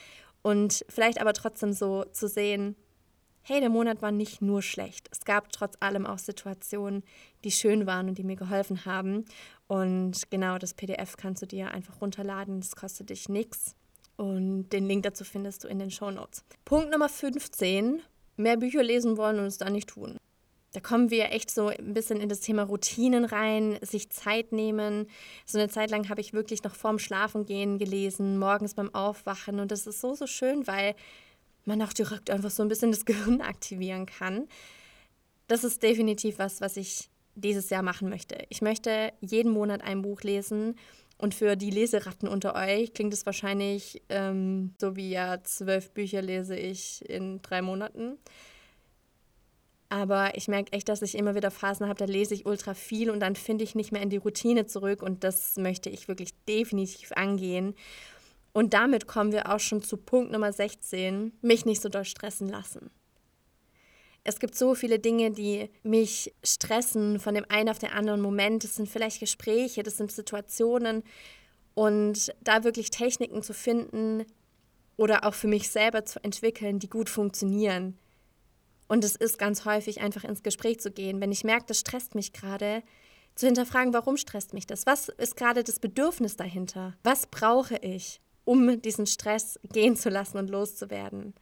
und 0.42 0.84
vielleicht 0.90 1.22
aber 1.22 1.34
trotzdem 1.34 1.74
so 1.74 2.04
zu 2.12 2.28
sehen, 2.28 2.76
hey, 3.44 3.60
der 3.60 3.70
Monat 3.70 4.02
war 4.02 4.12
nicht 4.12 4.42
nur 4.42 4.62
schlecht. 4.62 5.08
Es 5.12 5.26
gab 5.26 5.52
trotz 5.52 5.76
allem 5.80 6.06
auch 6.06 6.20
Situationen, 6.20 7.04
die 7.44 7.52
schön 7.52 7.88
waren 7.88 8.10
und 8.10 8.18
die 8.18 8.24
mir 8.24 8.36
geholfen 8.36 8.86
haben. 8.86 9.26
Und 9.68 10.30
genau 10.30 10.58
das 10.58 10.74
PDF 10.74 11.18
kannst 11.18 11.42
du 11.42 11.48
dir 11.48 11.72
einfach 11.72 12.02
runterladen. 12.02 12.60
Das 12.62 12.76
kostet 12.76 13.10
dich 13.10 13.30
nichts. 13.30 13.76
Und 14.16 14.70
den 14.70 14.86
Link 14.86 15.04
dazu 15.04 15.24
findest 15.24 15.64
du 15.64 15.68
in 15.68 15.80
den 15.80 15.90
Show 15.90 16.12
Notes. 16.12 16.44
Punkt 16.66 16.92
Nummer 16.92 17.10
15. 17.10 18.02
Mehr 18.38 18.58
Bücher 18.58 18.84
lesen 18.84 19.18
wollen 19.18 19.40
und 19.40 19.46
es 19.46 19.58
dann 19.58 19.74
nicht 19.74 19.90
tun. 19.90 20.18
Da 20.74 20.80
kommen 20.80 21.10
wir 21.10 21.32
echt 21.32 21.52
so 21.52 21.68
ein 21.68 21.94
bisschen 21.94 22.22
in 22.22 22.30
das 22.30 22.40
Thema 22.40 22.64
Routinen 22.64 23.26
rein, 23.26 23.78
sich 23.82 24.10
Zeit 24.10 24.54
nehmen. 24.54 25.08
So 25.46 25.60
eine 25.60 25.68
Zeit 25.68 25.92
lang 25.92 26.08
habe 26.08 26.22
ich 26.22 26.34
wirklich 26.34 26.64
noch 26.64 26.76
vorm 26.76 26.98
Schlafengehen 26.98 27.78
gelesen, 27.78 28.40
morgens 28.40 28.74
beim 28.74 28.94
Aufwachen. 28.96 29.60
Und 29.60 29.72
das 29.72 29.86
ist 29.86 30.00
so, 30.00 30.14
so 30.14 30.28
schön, 30.28 30.68
weil 30.68 30.96
man 31.66 31.82
auch 31.82 31.92
direkt 31.92 32.30
einfach 32.30 32.52
so 32.52 32.64
ein 32.64 32.70
bisschen 32.70 32.92
das 32.92 33.06
Gehirn 33.06 33.42
aktivieren 33.42 34.06
kann. 34.06 34.48
Das 35.48 35.66
ist 35.66 35.84
definitiv 35.84 36.40
was, 36.40 36.62
was 36.62 36.78
ich 36.78 37.10
dieses 37.36 37.70
Jahr 37.70 37.84
machen 37.84 38.10
möchte. 38.10 38.38
Ich 38.50 38.62
möchte 38.62 39.12
jeden 39.20 39.52
Monat 39.52 39.84
ein 39.84 40.02
Buch 40.02 40.22
lesen. 40.22 40.76
Und 41.18 41.36
für 41.36 41.56
die 41.56 41.70
Leseratten 41.70 42.28
unter 42.28 42.56
euch 42.56 42.94
klingt 42.94 43.14
es 43.14 43.28
wahrscheinlich 43.28 44.02
ähm, 44.10 44.74
so 44.80 44.96
wie 44.96 45.12
ja, 45.12 45.44
zwölf 45.44 45.92
Bücher 45.92 46.22
lese 46.22 46.56
ich 46.56 47.08
in 47.08 47.42
drei 47.44 47.62
Monaten. 47.62 48.18
Aber 49.92 50.38
ich 50.38 50.48
merke 50.48 50.72
echt, 50.72 50.88
dass 50.88 51.02
ich 51.02 51.16
immer 51.16 51.36
wieder 51.36 51.52
Phasen 51.52 51.86
habe, 51.86 51.98
da 51.98 52.06
lese 52.06 52.34
ich 52.34 52.46
ultra 52.46 52.74
viel 52.74 53.10
und 53.10 53.20
dann 53.20 53.36
finde 53.36 53.66
ich 53.66 53.76
nicht 53.76 53.92
mehr 53.92 54.02
in 54.02 54.10
die 54.10 54.16
Routine 54.16 54.66
zurück 54.66 55.04
und 55.04 55.26
das 55.26 55.58
möchte 55.58 55.90
ich 55.90 56.08
wirklich 56.08 56.30
definitiv 56.48 57.12
angehen. 57.12 57.76
Und 58.54 58.74
damit 58.74 59.06
kommen 59.06 59.34
wir 59.34 59.54
auch 59.54 59.60
schon 59.60 59.84
zu 59.84 59.98
Punkt 59.98 60.32
Nummer 60.32 60.54
16, 60.54 61.34
mich 61.42 61.66
nicht 61.66 61.82
so 61.82 61.90
doll 61.90 62.06
stressen 62.06 62.48
lassen. 62.48 62.90
Es 64.24 64.40
gibt 64.40 64.56
so 64.56 64.76
viele 64.76 64.98
Dinge, 64.98 65.32
die 65.32 65.70
mich 65.84 66.34
stressen 66.42 67.20
von 67.20 67.36
dem 67.36 67.46
einen 67.50 67.68
auf 67.68 67.80
den 67.80 67.92
anderen 67.92 68.22
Moment. 68.22 68.64
Das 68.64 68.76
sind 68.76 68.88
vielleicht 68.88 69.20
Gespräche, 69.20 69.84
das 69.84 69.98
sind 69.98 70.10
Situationen. 70.10 71.04
Und 71.74 72.34
da 72.40 72.64
wirklich 72.64 72.92
Techniken 72.92 73.44
zu 73.44 73.54
finden 73.54 74.24
oder 74.96 75.26
auch 75.26 75.34
für 75.34 75.48
mich 75.48 75.70
selber 75.70 76.06
zu 76.06 76.24
entwickeln, 76.24 76.80
die 76.80 76.90
gut 76.90 77.10
funktionieren, 77.10 77.98
und 78.92 79.06
es 79.06 79.16
ist 79.16 79.40
ganz 79.40 79.64
häufig 79.64 80.02
einfach 80.02 80.26
ins 80.26 80.44
Gespräch 80.44 80.82
zu 80.82 80.92
gehen. 80.92 81.22
Wenn 81.22 81.32
ich 81.32 81.46
merke, 81.46 81.64
das 81.68 81.80
stresst 81.80 82.14
mich 82.14 82.34
gerade, 82.34 82.84
zu 83.36 83.46
hinterfragen, 83.46 83.94
warum 83.94 84.18
stresst 84.18 84.54
mich 84.54 84.68
das? 84.68 84.86
Was 84.86 85.08
ist 85.08 85.38
gerade 85.38 85.64
das 85.64 85.80
Bedürfnis 85.80 86.36
dahinter? 86.36 86.98
Was 87.02 87.26
brauche 87.28 87.78
ich, 87.78 88.20
um 88.44 88.82
diesen 88.82 89.08
Stress 89.08 89.58
gehen 89.72 89.96
zu 89.96 90.10
lassen 90.10 90.38
und 90.38 90.50
loszuwerden? 90.50 91.34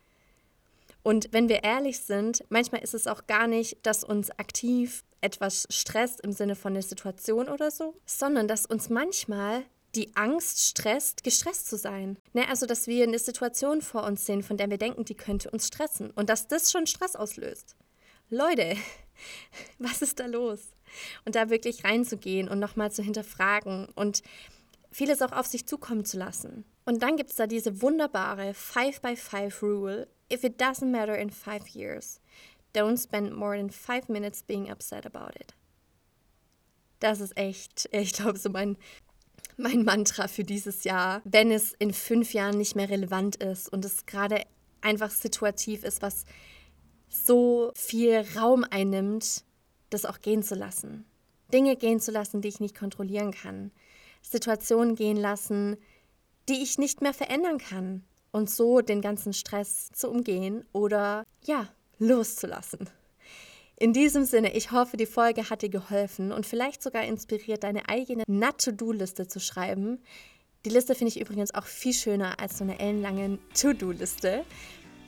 Und 1.02 1.30
wenn 1.32 1.50
wir 1.50 1.64
ehrlich 1.64 2.02
sind, 2.02 2.44
manchmal 2.50 2.84
ist 2.84 2.94
es 2.94 3.08
auch 3.08 3.26
gar 3.26 3.48
nicht, 3.48 3.84
dass 3.84 4.04
uns 4.04 4.30
aktiv 4.30 5.04
etwas 5.20 5.66
stresst 5.72 6.22
im 6.22 6.34
Sinne 6.34 6.56
von 6.56 6.76
der 6.76 6.84
Situation 6.84 7.50
oder 7.50 7.72
so, 7.72 7.96
sondern 8.06 8.48
dass 8.48 8.68
uns 8.68 8.92
manchmal 8.92 9.64
die 9.96 10.16
Angst 10.16 10.60
stresst, 10.60 11.24
gestresst 11.24 11.68
zu 11.68 11.78
sein. 11.78 12.18
Ne, 12.34 12.48
also, 12.48 12.66
dass 12.66 12.88
wir 12.88 13.04
eine 13.04 13.20
Situation 13.20 13.82
vor 13.82 14.04
uns 14.04 14.26
sehen, 14.26 14.44
von 14.44 14.58
der 14.58 14.70
wir 14.70 14.78
denken, 14.78 15.06
die 15.06 15.16
könnte 15.16 15.50
uns 15.50 15.68
stressen 15.68 16.12
und 16.12 16.30
dass 16.30 16.48
das 16.48 16.72
schon 16.72 16.88
Stress 16.88 17.16
auslöst. 17.16 17.76
Leute, 18.30 18.76
was 19.80 20.02
ist 20.02 20.20
da 20.20 20.26
los? 20.26 20.72
Und 21.26 21.36
da 21.36 21.50
wirklich 21.50 21.84
reinzugehen 21.84 22.50
und 22.50 22.60
nochmal 22.60 22.92
zu 22.92 23.04
hinterfragen 23.04 23.88
und 23.96 24.24
vieles 24.92 25.22
auch 25.22 25.32
auf 25.32 25.46
sich 25.46 25.68
zukommen 25.68 26.06
zu 26.06 26.18
lassen. 26.18 26.66
Und 26.86 27.04
dann 27.04 27.18
gibt 27.18 27.30
es 27.30 27.36
da 27.36 27.48
diese 27.48 27.82
wunderbare 27.82 28.54
5 28.54 29.02
by 29.02 29.16
5 29.16 29.62
Rule. 29.62 30.08
If 30.32 30.44
it 30.44 30.60
doesn't 30.62 30.90
matter 30.90 31.18
in 31.18 31.30
five 31.30 31.68
years, 31.70 32.20
don't 32.74 33.02
spend 33.02 33.36
more 33.36 33.58
than 33.58 33.70
five 33.70 34.10
minutes 34.10 34.44
being 34.44 34.72
upset 34.72 35.06
about 35.06 35.40
it. 35.40 35.56
Das 37.00 37.20
ist 37.20 37.38
echt, 37.38 37.88
ich 37.92 38.14
glaube, 38.14 38.38
so 38.38 38.50
mein 38.50 38.78
mein 39.64 39.84
Mantra 39.84 40.28
für 40.28 40.44
dieses 40.44 40.86
Jahr, 40.86 41.22
wenn 41.26 41.52
es 41.52 41.74
in 41.74 41.94
fünf 41.94 42.34
Jahren 42.34 42.58
nicht 42.58 42.76
mehr 42.76 42.90
relevant 42.90 43.36
ist 43.36 43.72
und 43.72 43.84
es 43.84 44.06
gerade 44.06 44.44
einfach 44.82 45.12
situativ 45.12 45.84
ist, 45.84 46.02
was 46.02 46.26
so 47.10 47.72
viel 47.76 48.24
Raum 48.38 48.66
einnimmt, 48.70 49.44
das 49.90 50.06
auch 50.06 50.22
gehen 50.22 50.44
zu 50.44 50.56
lassen. 50.56 51.06
Dinge 51.52 51.76
gehen 51.76 52.00
zu 52.00 52.12
lassen, 52.12 52.42
die 52.42 52.48
ich 52.48 52.60
nicht 52.60 52.78
kontrollieren 52.78 53.32
kann. 53.32 53.72
Situationen 54.22 54.96
gehen 54.96 55.18
lassen, 55.18 55.78
die 56.48 56.62
ich 56.64 56.78
nicht 56.78 57.02
mehr 57.02 57.14
verändern 57.14 57.58
kann. 57.58 58.04
Und 58.32 58.50
so 58.50 58.82
den 58.82 59.02
ganzen 59.02 59.34
Stress 59.34 59.90
zu 59.92 60.08
umgehen 60.08 60.64
oder 60.72 61.26
ja, 61.44 61.68
loszulassen. 61.98 62.88
In 63.82 63.94
diesem 63.94 64.26
Sinne, 64.26 64.54
ich 64.54 64.72
hoffe, 64.72 64.98
die 64.98 65.06
Folge 65.06 65.50
hat 65.50 65.62
dir 65.62 65.70
geholfen 65.70 66.34
und 66.34 66.46
vielleicht 66.46 66.84
sogar 66.84 67.06
inspiriert, 67.06 67.64
deine 67.64 67.88
eigene 67.88 68.24
Not-to-Do-Liste 68.28 69.30
zu 69.30 69.40
schreiben. 69.40 70.00
Die 70.66 70.70
Liste 70.70 70.96
finde 70.96 71.14
ich 71.14 71.22
übrigens 71.22 71.54
auch 71.56 71.64
viel 71.64 71.94
schöner 71.94 72.42
als 72.42 72.58
so 72.58 72.66
eine 72.66 72.78
ellenlange 72.78 73.40
To-Do-Liste. 73.54 74.44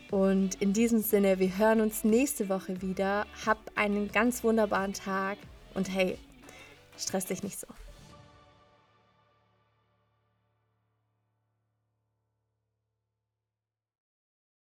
Und 0.09 0.55
in 0.61 0.71
diesem 0.71 1.01
Sinne, 1.01 1.37
wir 1.39 1.57
hören 1.57 1.81
uns 1.81 2.05
nächste 2.05 2.47
Woche 2.47 2.81
wieder. 2.81 3.25
Hab 3.45 3.59
einen 3.75 4.09
ganz 4.09 4.41
wunderbaren 4.41 4.93
Tag 4.93 5.37
und 5.73 5.93
hey, 5.93 6.17
stress 6.97 7.25
dich 7.25 7.43
nicht 7.43 7.59
so. 7.59 7.67